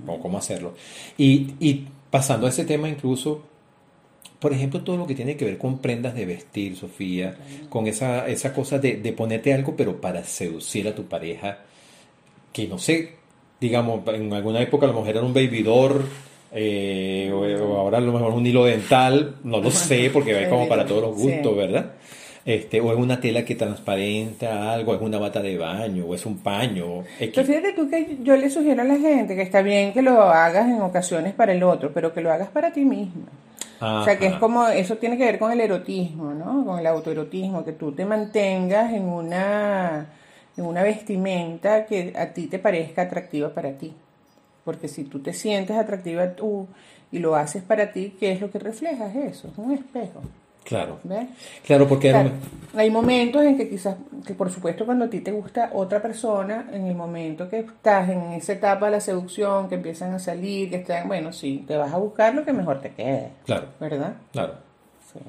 [0.08, 0.74] O cómo hacerlo.
[1.18, 3.44] Y, y pasando a ese tema incluso,
[4.40, 7.36] por ejemplo, todo lo que tiene que ver con prendas de vestir, Sofía,
[7.70, 11.60] con esa, esa cosa de, de ponerte algo, pero para seducir a tu pareja,
[12.54, 13.16] que no sé,
[13.62, 16.02] digamos, en alguna época a lo mejor era un babydoor,
[16.52, 20.50] eh, o, o ahora a lo mejor un hilo dental, no lo sé, porque va
[20.50, 21.56] como para todos los gustos.
[21.56, 21.92] ¿verdad?
[22.44, 26.26] Este, o es una tela que transparenta algo, es una bata de baño, o es
[26.26, 27.04] un paño.
[27.20, 27.32] X.
[27.36, 30.20] Pero fíjate tú que yo le sugiero a la gente que está bien que lo
[30.24, 33.28] hagas en ocasiones para el otro, pero que lo hagas para ti misma.
[33.80, 36.64] O sea, que es como, eso tiene que ver con el erotismo, ¿no?
[36.66, 40.06] Con el autoerotismo, que tú te mantengas en una,
[40.58, 43.94] en una vestimenta que a ti te parezca atractiva para ti.
[44.66, 46.68] Porque si tú te sientes atractiva tú
[47.12, 49.48] y lo haces para ti, ¿qué es lo que reflejas eso?
[49.48, 50.22] Es un espejo,
[50.64, 51.00] Claro.
[51.04, 51.28] ¿ves?
[51.66, 52.30] Claro, porque Claro,
[52.76, 56.70] hay momentos en que quizás, que por supuesto cuando a ti te gusta otra persona,
[56.72, 60.70] en el momento que estás en esa etapa de la seducción, que empiezan a salir,
[60.70, 64.14] que están, bueno, sí, te vas a buscar lo que mejor te quede, Claro, ¿verdad?
[64.32, 64.54] claro.
[65.12, 65.20] Sí.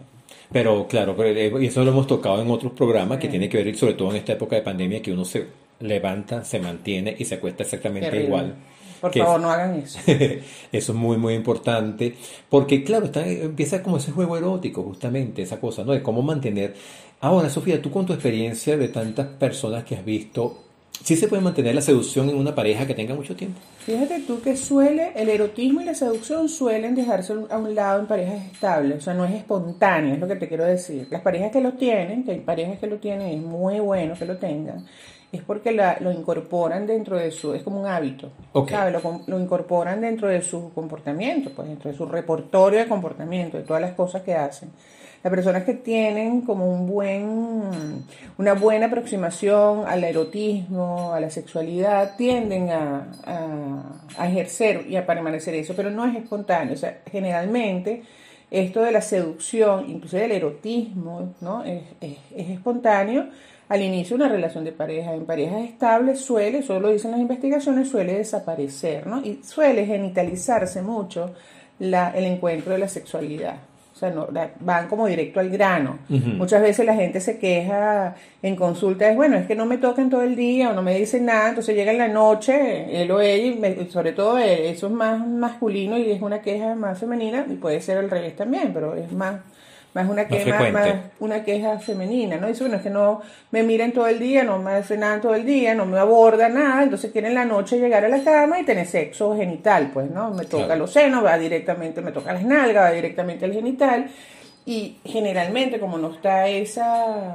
[0.52, 3.76] Pero claro, eh, y eso lo hemos tocado en otros programas que tiene que ver,
[3.76, 5.46] sobre todo en esta época de pandemia, que uno se
[5.80, 8.26] levanta, se mantiene y se acuesta exactamente Terrible.
[8.28, 8.54] igual.
[9.00, 9.98] Por favor, es- no hagan eso.
[10.72, 12.14] Eso es muy, muy importante,
[12.48, 15.92] porque claro, está, empieza como ese juego erótico, justamente, esa cosa, ¿no?
[15.92, 16.74] De cómo mantener.
[17.20, 20.58] Ahora, Sofía, tú con tu experiencia de tantas personas que has visto,
[21.02, 23.58] ¿Sí se puede mantener la seducción en una pareja que tenga mucho tiempo?
[23.78, 28.06] Fíjate tú que suele, el erotismo y la seducción suelen dejarse a un lado en
[28.06, 31.08] parejas estables, o sea, no es espontáneo, es lo que te quiero decir.
[31.10, 34.24] Las parejas que lo tienen, que hay parejas que lo tienen, es muy bueno que
[34.26, 34.86] lo tengan,
[35.32, 38.70] es porque la- lo incorporan dentro de su, es como un hábito, Ok.
[38.70, 38.92] ¿sabes?
[39.02, 43.64] Lo, lo incorporan dentro de su comportamiento, pues dentro de su repertorio de comportamiento, de
[43.64, 44.70] todas las cosas que hacen.
[45.22, 48.04] Las personas que tienen como un buen,
[48.38, 53.06] una buena aproximación al erotismo, a la sexualidad, tienden a,
[54.26, 56.74] ejercer y a permanecer eso, pero no es espontáneo.
[56.74, 58.02] O sea, generalmente
[58.50, 61.62] esto de la seducción, inclusive el erotismo, ¿no?
[61.64, 63.26] es, es- es espontáneo
[63.68, 65.14] al inicio de una relación de pareja.
[65.14, 69.20] En parejas estables suele, eso lo dicen las investigaciones, suele desaparecer, ¿no?
[69.24, 71.32] Y suele genitalizarse mucho
[71.78, 73.54] la, el encuentro de la sexualidad.
[74.02, 74.26] O sea, no,
[74.60, 75.98] van como directo al grano.
[76.08, 80.10] Muchas veces la gente se queja en consulta, es bueno, es que no me tocan
[80.10, 83.20] todo el día o no me dicen nada, entonces llega en la noche, él o
[83.20, 86.98] ella, y me- sobre todo él, eso es más masculino y es una queja más
[86.98, 89.36] femenina, y puede ser al revés también, pero es más,
[89.94, 90.88] más una queja más,
[91.20, 92.46] una queja femenina, ¿no?
[92.46, 95.34] Dice, bueno, es que no me miren todo el día, no me hacen nada todo
[95.34, 98.58] el día, no me aborda nada, entonces quieren en la noche llegar a la cama
[98.60, 100.30] y tener sexo genital, pues, ¿no?
[100.30, 100.80] Me toca Claro.
[100.80, 104.10] los senos, va directamente, me toca las nalgas, va directamente al genital,
[104.64, 107.34] y generalmente como no está esa...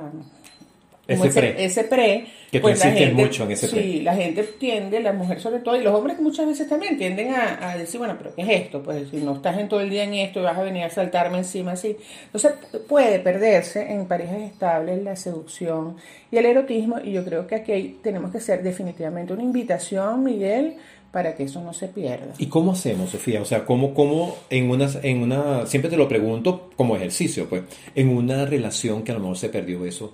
[1.08, 1.66] como Ese pre.
[1.66, 3.82] ese pre, Que tú pues la insistes gente, mucho en ese pre.
[3.82, 7.34] sí, la gente tiende, la mujer sobre todo, y los hombres muchas veces también tienden
[7.34, 8.84] a, a decir, bueno, pero ¿qué es esto?
[8.84, 10.90] Pues si no estás en todo el día en esto y vas a venir a
[10.90, 11.96] saltarme encima así.
[12.26, 12.54] Entonces
[12.88, 15.96] puede perderse en parejas estables la seducción
[16.32, 20.76] y el erotismo, y yo creo que aquí tenemos que hacer definitivamente una invitación, Miguel,
[21.12, 22.34] para que eso no se pierda.
[22.38, 23.42] ¿Y cómo hacemos, Sofía?
[23.42, 27.64] O sea, ¿cómo, cómo en, una, en una, siempre te lo pregunto como ejercicio, pues,
[27.96, 30.14] en una relación que a lo mejor se perdió eso,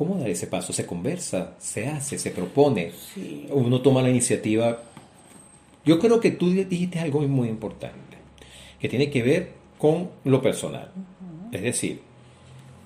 [0.00, 0.72] ¿cómo dar ese paso?
[0.72, 1.52] ¿Se conversa?
[1.58, 2.18] ¿Se hace?
[2.18, 2.92] ¿Se propone?
[3.14, 3.46] Sí.
[3.50, 4.80] Uno toma la iniciativa.
[5.84, 8.16] Yo creo que tú dijiste algo muy importante,
[8.80, 10.90] que tiene que ver con lo personal.
[11.52, 12.00] Es decir,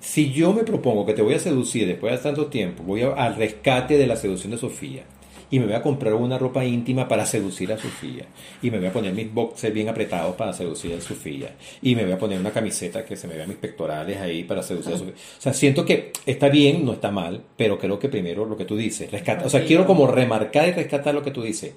[0.01, 3.13] si yo me propongo que te voy a seducir después de tanto tiempo, voy a-
[3.13, 5.03] al rescate de la seducción de Sofía
[5.51, 8.25] y me voy a comprar una ropa íntima para seducir a Sofía
[8.61, 12.03] y me voy a poner mis boxers bien apretados para seducir a Sofía y me
[12.03, 14.97] voy a poner una camiseta que se me vean mis pectorales ahí para seducir a
[14.97, 15.13] Sofía.
[15.13, 18.65] O sea, siento que está bien, no está mal, pero creo que primero lo que
[18.65, 21.73] tú dices, rescata, o sea, quiero como remarcar y rescatar lo que tú dices.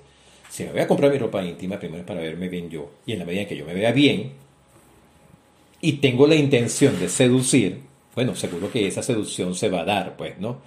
[0.51, 3.12] Si me voy a comprar mi ropa íntima, primero es para verme bien yo y
[3.12, 4.33] en la medida en que yo me vea bien,
[5.81, 7.81] y tengo la intención de seducir,
[8.14, 10.61] bueno, seguro que esa seducción se va a dar, pues, ¿no?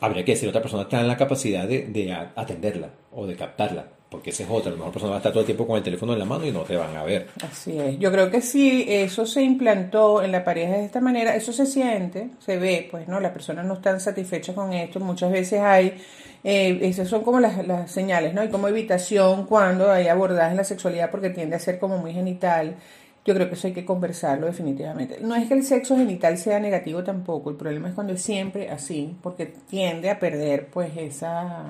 [0.00, 3.84] Habría que decir, otra persona está en la capacidad de, de atenderla o de captarla,
[4.10, 4.70] porque esa es otra.
[4.70, 6.18] A lo mejor la persona va a estar todo el tiempo con el teléfono en
[6.18, 7.28] la mano y no te van a ver.
[7.42, 7.98] Así es.
[7.98, 11.66] Yo creo que si eso se implantó en la pareja de esta manera, eso se
[11.66, 13.20] siente, se ve, pues, ¿no?
[13.20, 15.00] Las personas no están satisfechas con esto.
[15.00, 15.94] Muchas veces hay,
[16.44, 18.40] eh, esas son como las, las señales, ¿no?
[18.40, 22.12] Hay como evitación cuando hay abordaje en la sexualidad porque tiende a ser como muy
[22.12, 22.76] genital.
[23.24, 25.18] Yo creo que eso hay que conversarlo definitivamente.
[25.20, 28.70] No es que el sexo genital sea negativo tampoco, el problema es cuando es siempre
[28.70, 31.64] así, porque tiende a perder pues esa,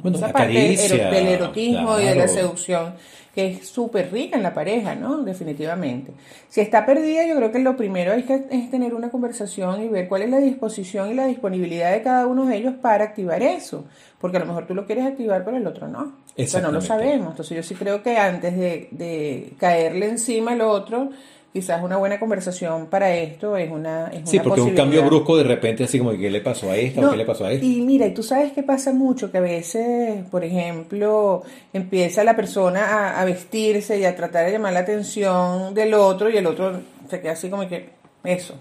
[0.00, 2.94] Bueno, esa parte del caricia, ero- del erotismo y de la seducción
[3.34, 5.22] que es súper rica en la pareja, ¿no?
[5.22, 6.12] Definitivamente.
[6.48, 9.88] Si está perdida, yo creo que lo primero es, que, es tener una conversación y
[9.88, 13.42] ver cuál es la disposición y la disponibilidad de cada uno de ellos para activar
[13.42, 13.86] eso.
[14.20, 16.18] Porque a lo mejor tú lo quieres activar, pero el otro no.
[16.36, 17.30] O sea, no lo sabemos.
[17.30, 21.10] Entonces yo sí creo que antes de, de caerle encima al otro,
[21.52, 25.36] quizás una buena conversación para esto es una, es Sí, una porque un cambio brusco
[25.36, 27.64] de repente así como, ¿qué le pasó a esta o qué le pasó a esta?
[27.64, 31.42] Y mira, y tú sabes que pasa mucho, que a veces, por ejemplo,
[31.72, 36.30] empieza la persona a, a vestirse y a tratar de llamar la atención del otro
[36.30, 37.90] y el otro se queda así como que,
[38.24, 38.54] eso.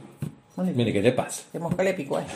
[0.58, 1.44] Mire, ¿qué te pasa?
[1.52, 2.28] ¿Qué mosca le picó a él?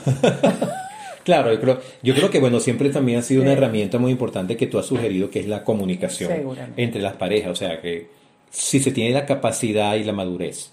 [1.26, 4.56] Claro, yo creo, yo creo que bueno, siempre también ha sido una herramienta muy importante
[4.56, 6.32] que tú has sugerido, que es la comunicación
[6.78, 7.52] entre las parejas.
[7.52, 8.08] O sea, que
[8.50, 10.72] si se tiene la capacidad y la madurez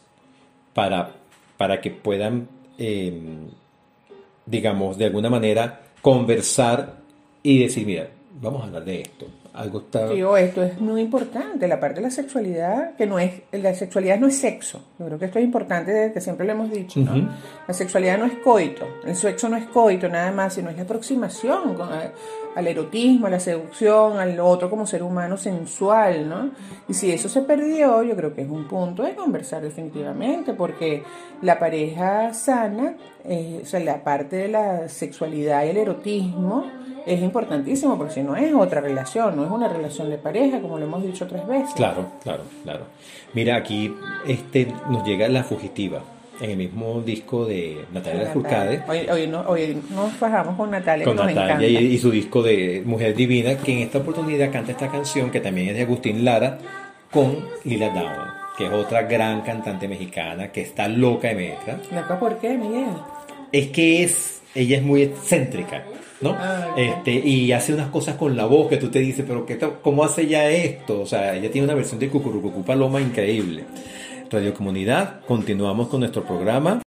[0.75, 1.11] para,
[1.57, 2.49] para que puedan,
[2.79, 3.21] eh,
[4.47, 6.97] digamos, de alguna manera conversar
[7.43, 8.09] y decir, mira,
[8.41, 9.27] vamos a hablar de esto.
[9.55, 10.09] Algo está...
[10.09, 14.19] Digo, esto es muy importante, la parte de la sexualidad, que no es, la sexualidad
[14.19, 14.83] no es sexo.
[14.99, 17.29] Yo creo que esto es importante, desde que siempre lo hemos dicho, ¿no?
[17.69, 20.85] La sexualidad no es coito, el sexo no es coito nada más, sino es la
[20.85, 22.13] aproximación con- a-
[22.55, 26.51] al erotismo, a la seducción, al otro como ser humano sensual, ¿no?
[26.89, 31.03] Y si eso se perdió, yo creo que es un punto de conversar definitivamente, porque
[31.41, 36.67] la pareja sana, eh, o sea, la parte de la sexualidad y el erotismo
[37.07, 40.79] es importantísimo, porque si no es otra relación, no es una relación de pareja, como
[40.79, 41.75] lo hemos dicho otras veces.
[41.75, 42.85] Claro, claro, claro.
[43.35, 43.95] Mira, aquí
[44.27, 46.03] este, nos llega la fugitiva.
[46.43, 48.31] En el mismo disco de Natalia.
[48.33, 48.83] Furcade.
[48.89, 52.83] Hoy, hoy, no, hoy nos fajamos con Natalia, con nos Natalia y, su disco de
[52.85, 56.59] Mujer Divina, que en esta oportunidad canta esta canción que también es de Agustín Lara
[57.13, 58.29] con Lila Down,
[58.59, 61.79] que es otra gran cantante mexicana que está loca de metra.
[61.95, 62.89] ¿Loca por qué, Miguel?
[63.53, 65.85] Es que es, ella es muy excéntrica,
[66.21, 66.31] ¿no?
[66.37, 69.59] Ah, este, y hace unas cosas con la voz que tú te dices, pero ¿qué
[69.81, 71.03] ¿cómo hace ella esto?
[71.03, 73.65] O sea, ella tiene una versión de Cucurucucú Paloma increíble.
[74.33, 76.82] Radio Comunidad, continuamos con nuestro programa.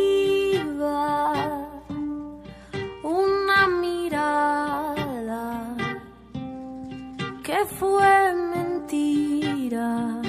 [3.04, 5.46] Una mirada
[7.44, 10.22] que fue mentira.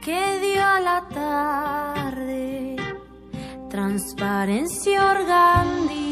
[0.01, 2.75] que dio a la tarde
[3.69, 6.02] transparencia organdi.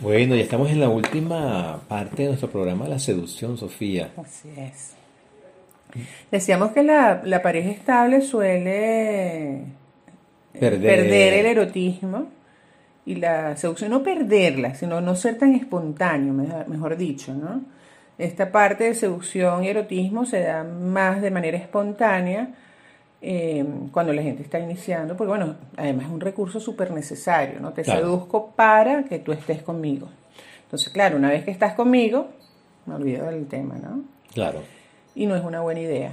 [0.00, 4.10] Bueno, ya estamos en la última parte de nuestro programa, la seducción, Sofía.
[4.16, 4.94] Así es.
[6.30, 9.64] Decíamos que la, la pareja estable suele eh,
[10.52, 11.34] Perder.
[11.34, 12.28] el erotismo
[13.06, 17.62] y la seducción, no perderla, sino no ser tan espontáneo, mejor, mejor dicho, ¿no?
[18.18, 22.50] Esta parte de seducción y erotismo se da más de manera espontánea
[23.20, 27.72] eh, cuando la gente está iniciando, porque bueno, además es un recurso súper necesario, ¿no?
[27.72, 28.00] Te Claro.
[28.00, 30.08] seduzco para que tú estés conmigo.
[30.64, 32.28] Entonces, claro, una vez que estás conmigo,
[32.86, 34.02] me olvido del tema, ¿no?
[34.32, 34.60] Claro.
[35.14, 36.12] y no es una buena idea.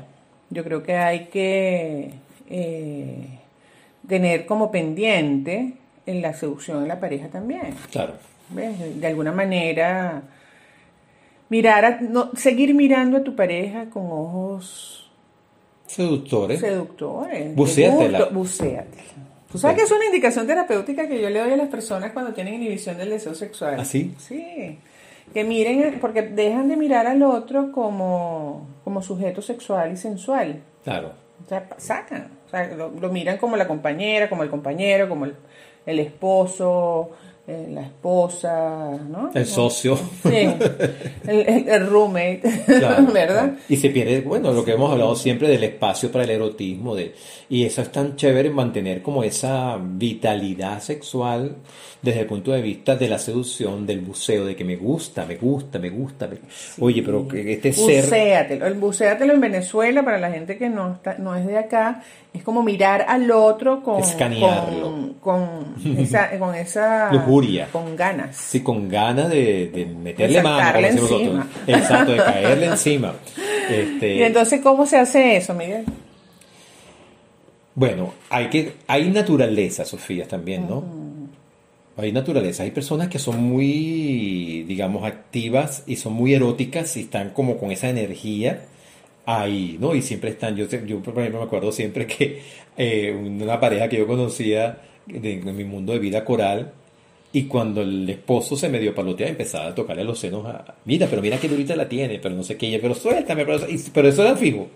[0.50, 2.12] Yo creo que hay que
[2.50, 3.40] eh,
[4.08, 5.74] tener como pendiente
[6.08, 7.76] en la seducción de la pareja también.
[7.92, 8.14] Claro.
[8.50, 9.00] ¿ves?
[9.00, 10.24] De alguna manera,
[11.50, 15.05] mirar a- no, seguir mirando a tu pareja con ojos
[15.96, 16.60] Seductores.
[16.60, 17.56] seductores.
[17.56, 18.26] Bucéatela.
[18.26, 19.04] bucéatela.
[19.52, 22.34] Tú sabes que es una indicación terapéutica que yo le doy a las personas cuando
[22.34, 23.78] tienen inhibición del deseo sexual.
[23.80, 24.14] ¿Ah, sí?
[24.18, 24.78] Sí.
[25.34, 30.62] Que miren, porque dejan de mirar al otro como, como sujeto sexual y sensual.
[30.84, 31.14] Claro.
[31.46, 32.32] O sea, sacan.
[32.46, 35.36] O sea, lo, lo miran como la compañera, como el compañero, como el,
[35.86, 37.12] el esposo,
[37.48, 39.30] eh, la esposa, ¿no?
[39.34, 39.96] El socio.
[40.24, 40.30] Sí.
[41.28, 43.28] El, el- el roommate, Claro, ¿verdad?
[43.44, 43.54] claro.
[43.70, 47.14] Y se pierde, bueno, lo que hemos hablado siempre del espacio para el erotismo, de,
[47.50, 51.56] y eso es tan chévere mantener como esa vitalidad sexual
[52.02, 55.36] desde el punto de vista de la seducción, del buceo, de que me gusta, me
[55.38, 56.28] gusta, me gusta.
[56.28, 56.38] me-
[56.80, 58.04] Oye, pero que este ser...
[58.04, 58.68] Bucéatelo.
[58.68, 62.04] El bucéatelo en Venezuela, para la gente que no, está, no es de acá,
[62.36, 65.16] es como mirar al otro con, Escanearlo.
[65.22, 65.46] con,
[65.80, 67.70] con esa, con esa Lujuria.
[67.72, 68.36] con ganas.
[68.36, 71.46] Sí, con ganas de, de meterle De mano, como decimos nosotros.
[71.68, 73.14] Exacto, de caerle encima.
[73.68, 75.86] Este, Y entonces, ¿cómo se hace eso, Miguel?
[77.74, 80.84] Bueno, hay que hay naturaleza, Sofía, también, ¿no?
[81.98, 82.62] Hay naturaleza.
[82.62, 87.72] Hay personas que son muy, digamos, activas y son muy eróticas y están como con
[87.72, 88.66] esa energía
[89.26, 89.94] ahí, ¿no?
[89.96, 90.56] Y siempre están.
[90.56, 92.42] Yo, yo por ejemplo, me acuerdo siempre que
[92.78, 96.72] eh, una pareja que yo conocía de, en mi mundo de vida coral.
[97.34, 100.76] Y cuando el esposo se medio paloteaba, empezaba a tocarle los senos a...
[100.86, 103.60] Mira, pero mira que durita la tiene, pero no sé qué, pero suéltame, pero,
[103.94, 104.68] pero eso era fijo.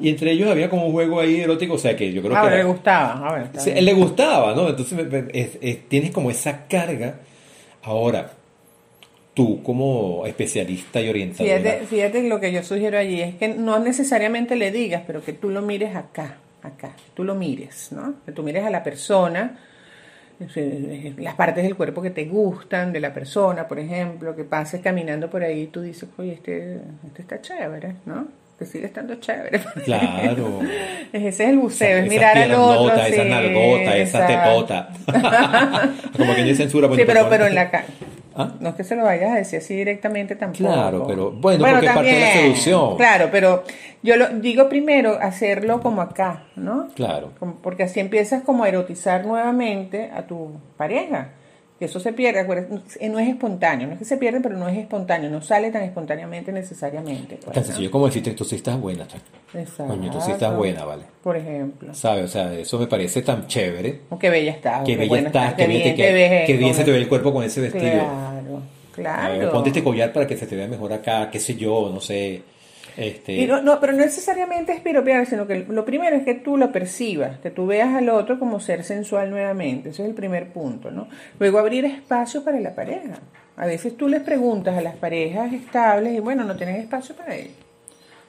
[0.00, 2.44] Y entre ellos había como un juego ahí erótico, o sea que yo creo Ah,
[2.44, 2.48] que...
[2.50, 3.28] le era- gustaba.
[3.28, 4.70] A ver, él le gustaba, ¿no?
[4.70, 4.98] Entonces
[5.60, 7.20] es- tienes como esa carga.
[7.82, 8.32] Ahora,
[9.34, 13.80] tú como especialista y orientadora, Fíjate, fíjate lo que yo sugiero allí es que no
[13.80, 18.14] necesariamente le digas, pero que tú lo mires acá, acá, tú lo mires, ¿no?
[18.24, 19.58] Que tú mires a la persona,
[21.18, 25.28] las partes del cuerpo que te gustan de la persona, por ejemplo, que pases caminando
[25.28, 28.28] por ahí y tú dices, oye, este, este está chévere, ¿no?
[28.56, 29.60] Que sigue estando chévere.
[29.84, 30.60] Claro.
[31.12, 32.94] Ese es el buceo, es mirar al otro.
[32.94, 34.64] piernotas, sí, esas nalgotas, esas exacto.
[34.64, 35.90] tetotas.
[36.16, 36.88] como que no hay censura.
[36.94, 38.13] Sí, pero, pues, pero en la calle.
[38.36, 38.52] ¿Ah?
[38.60, 40.64] No es que se lo vayas a decir así directamente tampoco.
[40.64, 42.96] Claro, pero bueno, porque es parte de la seducción.
[42.96, 43.62] Claro, pero
[44.02, 46.88] yo lo digo primero hacerlo como acá, ¿no?
[46.94, 47.30] Claro.
[47.38, 51.28] Como- Porque así empiezas como a erotizar nuevamente a tu pareja.
[51.80, 54.78] Eso se pierde, acuérdate, no es espontáneo, no es que se pierde, pero no es
[54.78, 57.36] espontáneo, no sale tan espontáneamente necesariamente.
[57.42, 59.02] pues, Tan sencillo como decirte, tú sí estás buena.
[59.52, 59.86] Exacto.
[59.88, 61.02] Coño, tú sí estás buena, vale.
[61.22, 61.92] Por ejemplo.
[61.92, 62.24] ¿Sabes?
[62.26, 64.02] O sea, eso me parece tan chévere.
[64.08, 64.82] O qué bella estás.
[64.82, 67.08] o Qué bella estás, qué bien, te ves qué bien se te ve el- el
[67.08, 67.82] cuerpo con ese vestido.
[67.92, 68.62] Claro,
[68.94, 69.42] claro.
[69.42, 72.00] Eh, ponte este collar para que se te vea mejor acá, qué sé yo, no
[72.00, 72.42] sé.
[72.96, 76.56] Este, no, no, pero no necesariamente es piropear, sino que lo primero es que tú
[76.56, 79.90] lo percibas, que tú veas al otro como ser sensual nuevamente.
[79.90, 81.08] Ese es el primer punto, ¿no?
[81.38, 83.18] Luego abrir espacio para la pareja.
[83.56, 87.36] A veces tú les preguntas a las parejas estables y bueno, no tienen espacio para
[87.36, 87.63] ellos.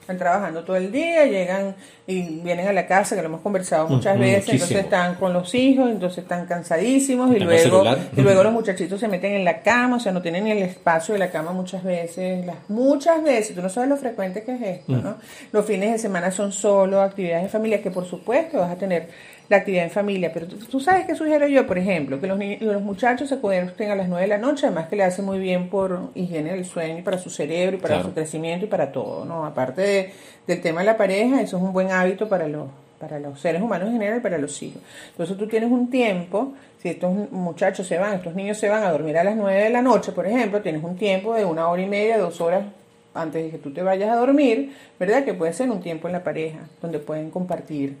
[0.06, 1.74] Están trabajando todo el día, llegan
[2.06, 4.54] y vienen a la casa, que lo hemos conversado muchas Ujú, veces, muchísimo.
[4.54, 7.84] entonces están con los hijos, entonces están cansadísimos y luego,
[8.16, 10.58] y luego los muchachitos se meten en la cama, o sea, no tienen ni el
[10.62, 14.54] espacio de la cama muchas veces, las muchas veces, tú no sabes lo frecuente que
[14.54, 15.16] es esto, ¿no?
[15.50, 19.08] Los fines de semana son solo actividades en familia, que por supuesto vas a tener
[19.48, 22.36] la actividad en familia, pero tú, tú sabes que sugiero yo, por ejemplo, que los,
[22.38, 25.22] ni- los muchachos se acuesten a las 9 de la noche, además que le hace
[25.22, 28.08] muy bien por higiene del sueño, y para su cerebro, y para Claro.
[28.08, 29.46] su crecimiento y para todo, ¿no?
[29.46, 30.12] Aparte de-
[30.46, 32.66] del tema de la pareja, eso es un buen hábito para los
[32.98, 34.80] para los seres humanos en general y para los hijos.
[35.10, 38.90] Entonces tú tienes un tiempo, si estos muchachos se van, estos niños se van a
[38.90, 41.82] dormir a las 9 de la noche, por ejemplo, tienes un tiempo de una hora
[41.82, 42.64] y media, dos horas
[43.12, 45.24] antes de que tú te vayas a dormir, ¿verdad?
[45.26, 47.96] Que puede ser un tiempo en la pareja, donde pueden compartir.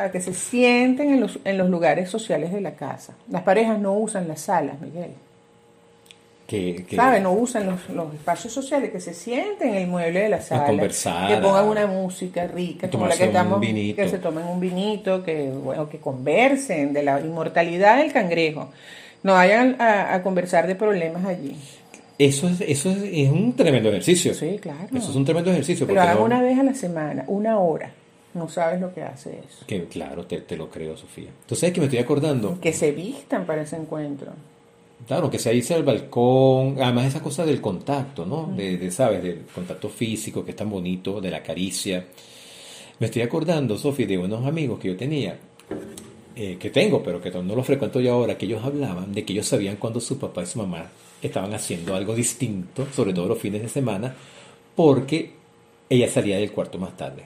[0.00, 3.14] Sea, que se sienten en los, en los lugares sociales de la casa.
[3.30, 5.10] Las parejas no usan las salas, Miguel.
[6.46, 7.22] que, que- ¿Sabes?
[7.22, 10.64] No usan los, los espacios sociales, que se sienten en el mueble de la sala.
[10.66, 14.00] conversar, Que pongan una música rica, como la que un estamos, vinito.
[14.02, 18.70] que se tomen un vinito, que, bueno, que conversen de la inmortalidad del cangrejo.
[19.22, 21.54] No vayan a, a conversar de problemas allí.
[22.18, 24.32] Eso es, eso es, es un tremendo ejercicio.
[24.32, 24.86] Sí, claro.
[24.96, 25.86] Eso es un tremendo ejercicio.
[25.86, 27.90] Pero hagan no- una vez a la semana, una hora.
[28.34, 29.64] No sabes lo que hace eso.
[29.66, 31.30] Que claro, te, te lo creo, Sofía.
[31.42, 32.58] Entonces es que me estoy acordando.
[32.60, 34.32] Que se vistan para ese encuentro.
[35.06, 38.52] Claro, que se irse al balcón, además esa cosa del contacto, ¿no?
[38.54, 39.22] De, de, ¿sabes?
[39.22, 42.04] Del contacto físico, que es tan bonito, de la caricia.
[42.98, 45.38] Me estoy acordando, Sofía, de unos amigos que yo tenía,
[46.34, 49.32] eh, que tengo, pero que no los frecuento yo ahora, que ellos hablaban de que
[49.32, 50.90] ellos sabían cuando su papá y su mamá
[51.22, 54.14] estaban haciendo algo distinto, sobre todo los fines de semana,
[54.74, 55.32] porque
[55.88, 57.24] ella salía del cuarto más tarde,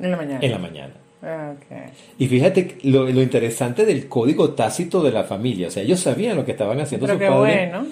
[0.00, 0.38] En la mañana.
[0.42, 0.94] en la mañana.
[1.22, 1.76] Ah, ok.
[2.18, 6.36] Y fíjate lo, lo interesante del código tácito de la familia, o sea, ellos sabían
[6.36, 7.70] lo que estaban haciendo Pero sus qué padres.
[7.72, 7.86] bueno.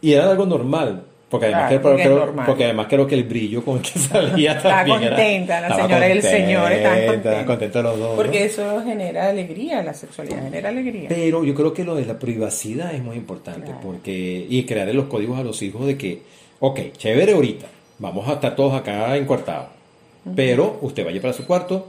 [0.00, 1.04] Y era algo normal.
[1.30, 4.74] Porque además, Claro, creo, porque además creo que el brillo con el que salía Estaba
[4.80, 7.44] también era- contenta, la señora y el señor estaban contentos.
[7.46, 8.10] contentos los dos.
[8.10, 8.16] ¿no?
[8.16, 11.08] Porque eso genera alegría, la sexualidad genera alegría.
[11.08, 13.62] Pero yo creo que lo de la privacidad es muy importante.
[13.68, 13.80] Claro.
[13.82, 16.20] porque Y crearle los códigos a los hijos de que,
[16.60, 17.66] ok, chévere ahorita,
[17.98, 19.68] vamos a estar todos acá encuartados.
[20.36, 21.88] Pero usted vaya para su cuarto,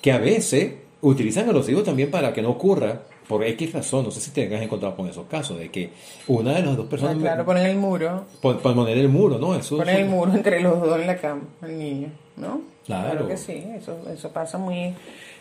[0.00, 4.04] que a veces utilizan a los hijos también para que no ocurra, por X razón,
[4.04, 5.90] no sé si te has encontrado con esos casos, de que
[6.26, 9.38] una de las dos Ah, personas claro, ponen el muro, pon- pon- poner el muro,
[9.38, 9.54] ¿no?
[9.54, 12.60] Eso, ponen el muro entre los dos en la cama, el niño, ¿no?
[12.86, 13.28] Claro.
[13.28, 14.92] que sí, eso, eso pasa muy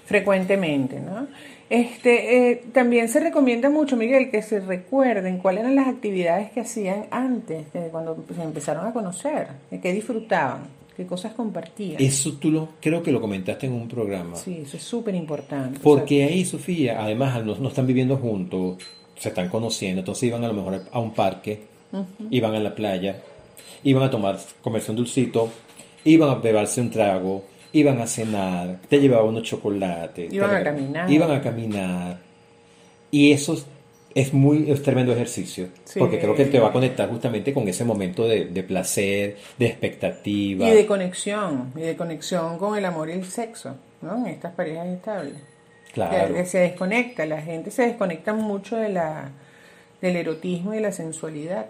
[0.06, 1.28] frecuentemente, ¿no?
[1.70, 6.60] Este, eh, también se recomienda mucho, Miguel, que se recuerden cuáles eran las actividades que
[6.62, 10.64] hacían antes, de cuando se empezaron a conocer, de qué disfrutaban,
[10.96, 12.02] qué cosas compartían.
[12.02, 14.36] Eso tú lo, creo que lo comentaste en un programa.
[14.36, 15.80] Sí, eso es súper importante.
[15.82, 18.78] Porque ahí, Sofía, además no, no están viviendo juntos,
[19.18, 21.62] se están conociendo, entonces iban a lo mejor a un parque,
[22.30, 23.22] iban a la playa,
[23.84, 25.50] iban a tomar, comerse un dulcito,
[26.06, 30.64] iban a beberse un trago, iban a cenar, te llevaban unos chocolates, Iban te a
[30.64, 31.12] caminar.
[31.12, 32.20] Iban a caminar.
[33.12, 33.58] Y eso
[34.16, 36.00] es, muy, es tremendo ejercicio, Sí.
[36.00, 39.66] porque creo que te va a conectar justamente con ese momento de, de placer, de
[39.66, 40.68] expectativa.
[40.68, 44.18] Y de conexión, y de conexión con el amor y el sexo, ¿no?
[44.18, 45.36] En estas parejas estables.
[45.94, 46.34] Claro.
[46.34, 49.32] Que se desconecta, la gente se desconecta mucho de la,
[50.02, 51.66] del erotismo y de la sensualidad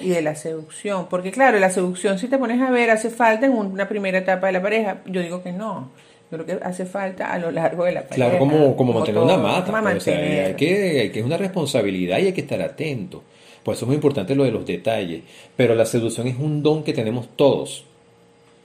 [0.00, 1.08] y de la seducción.
[1.08, 4.46] Porque claro, la seducción, si te pones a ver, hace falta en una primera etapa
[4.46, 5.02] de la pareja.
[5.06, 5.90] Yo digo que no.
[6.30, 8.16] Yo creo que hace falta a lo largo de la pareja.
[8.16, 9.70] Claro, como, como mantener una todo, mata.
[9.82, 13.22] pues, o sea, hay que, hay que es una responsabilidad y hay que estar atento.
[13.62, 15.22] Por eso es muy importante lo de los detalles.
[15.56, 17.84] Pero la seducción es un don que tenemos todos.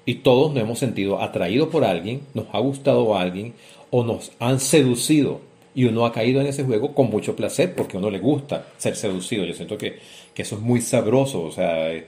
[0.05, 3.53] Y todos nos hemos sentido atraídos por alguien, nos ha gustado a alguien
[3.91, 5.41] o nos han seducido.
[5.76, 8.66] Y uno ha caído en ese juego con mucho placer porque a uno le gusta
[8.78, 9.45] ser seducido.
[9.45, 9.99] Yo siento que,
[10.34, 11.43] que eso es muy sabroso.
[11.43, 12.01] O sea, y,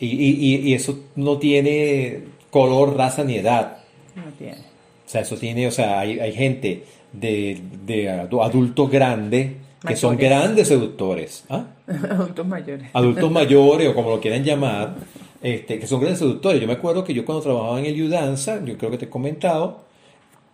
[0.00, 3.78] y- y eso no tiene color, raza ni edad.
[4.16, 4.69] No tiene.
[5.10, 9.54] O sea, eso tiene, o sea, hay, hay gente de, de adu- adultos grandes
[9.84, 11.44] que son grandes seductores.
[11.50, 11.64] ¿ah?
[11.88, 12.90] Adultos mayores.
[12.92, 14.94] Adultos mayores o como lo quieran llamar,
[15.42, 16.60] este, que son grandes seductores.
[16.60, 19.10] Yo me acuerdo que yo cuando trabajaba en el Yudanza, yo creo que te he
[19.10, 19.80] comentado,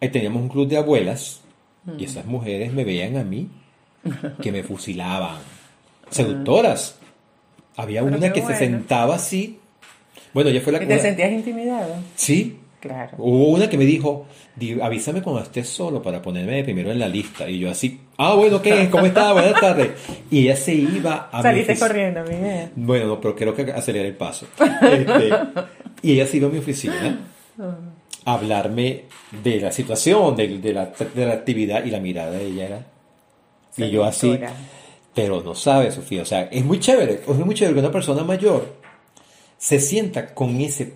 [0.01, 1.43] eh, teníamos un club de abuelas
[1.99, 3.49] y esas mujeres me veían a mí
[4.41, 5.37] que me fusilaban.
[6.09, 6.97] Seductoras.
[7.77, 8.57] Había Pero una que bueno.
[8.57, 9.59] se sentaba así.
[10.33, 11.95] Bueno, ella fue la ¿Y te una- sentías intimidado?
[12.15, 13.17] Sí, Claro.
[13.19, 17.09] Hubo una que me dijo, "Di- avísame cuando estés solo para ponerme primero en la
[17.09, 17.49] lista.
[17.49, 18.89] Y yo así, ah, bueno, ¿qué?
[18.91, 19.33] ¿Cómo está?
[19.33, 19.91] Buenas tardes.
[20.31, 22.69] Y ella se iba a Saliste corriendo, Miguel.
[22.77, 24.47] Bueno, no, pero creo que aceleré el paso.
[24.83, 25.31] Este,
[26.03, 27.19] y ella se iba a mi oficina
[28.25, 29.05] a hablarme
[29.43, 32.87] de la situación, de, de la, de la actividad, y la mirada de ella era...
[33.79, 34.29] Y yo así,
[35.15, 38.23] pero no sabe, Sofía, o sea, es muy chévere, es muy chévere que una persona
[38.25, 38.75] mayor
[39.59, 40.95] se sienta con ese,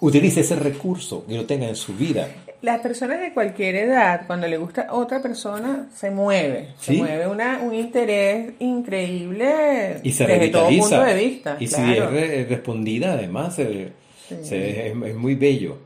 [0.00, 2.28] utilice ese recurso y lo tenga en su vida.
[2.62, 6.68] Las personas de cualquier edad, cuando le gusta otra persona, se mueve.
[6.80, 11.56] Se mueve una, un interés increíble Y se desde todo punto de vista.
[11.60, 13.92] Y si es re- respondida, además, se-
[14.28, 14.34] Sí.
[14.42, 15.78] se- es, es muy bello.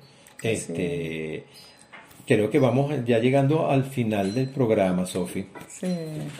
[0.43, 1.45] Este,
[2.35, 5.47] Creo que vamos ya llegando al final del programa, Sofi.
[5.66, 5.89] Sí.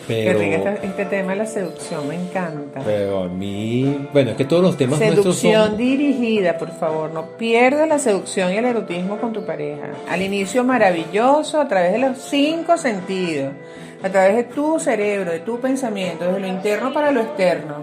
[0.07, 2.81] Pero- Qué rico este, este tema de la seducción, me encanta.
[2.85, 5.77] Pero a mí, bueno, es que todos los temas nuestros Seducción son...
[5.77, 9.89] dirigida, por favor, no pierdas la seducción y el erotismo con tu pareja.
[10.09, 13.53] Al inicio maravilloso, a través de los cinco sentidos,
[14.01, 17.75] a través de tu cerebro, de tu pensamiento, desde lo interno para lo externo.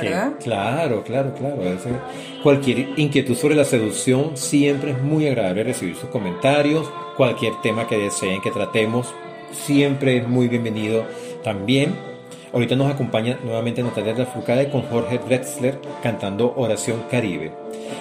[0.00, 0.32] que- ¿Verdad?
[0.42, 1.60] claro, claro, claro.
[1.64, 1.90] ese-
[2.42, 6.88] cualquier inquietud sobre la seducción siempre es muy agradable recibir sus comentarios.
[7.16, 9.14] Cualquier tema que deseen que tratemos
[9.52, 11.04] siempre es muy bienvenido
[11.44, 11.94] también.
[12.52, 17.52] Ahorita nos acompaña nuevamente Natalia Lafourcade con Jorge Drexler cantando Oración Caribe.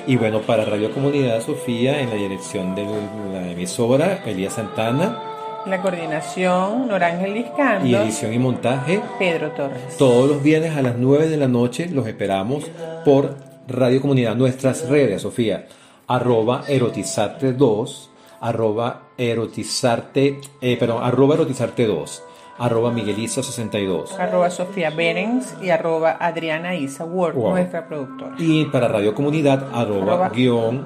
[0.08, 2.86] Y bueno, para Radio Comunidad Sofía, en la dirección de
[3.34, 5.20] la emisora, Elías Santana,
[5.66, 7.88] La coordinación, Norángel Candos.
[7.88, 9.98] Y edición y montaje, Pedro Torres.
[9.98, 12.64] todos los viernes a las 9 de la noche los esperamos
[13.06, 13.36] por
[13.68, 14.36] Radio Comunidad.
[14.36, 15.68] Nuestras redes, Sofía,
[16.08, 18.11] arroba erotizarte 2,
[18.42, 22.24] arroba erotizarte, eh, perdón, arroba erotizarte 2,
[22.58, 24.20] arroba migueliza 62.
[24.20, 27.52] Arroba Sofía Berens y arroba Adriana Isa Ward, Wow.
[27.52, 28.36] nuestra productora.
[28.38, 30.86] Y para Radio Comunidad, arroba, Arroba- guion,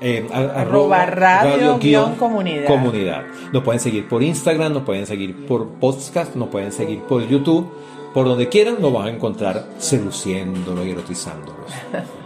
[0.00, 2.66] eh, Arroba radio guion guion comunidad.
[2.66, 3.22] comunidad.
[3.52, 7.66] Nos pueden seguir por Instagram, nos pueden seguir por podcast, nos pueden seguir por YouTube.
[8.14, 11.66] Por donde quieran nos van a encontrar seduciéndolos y erotizándolos.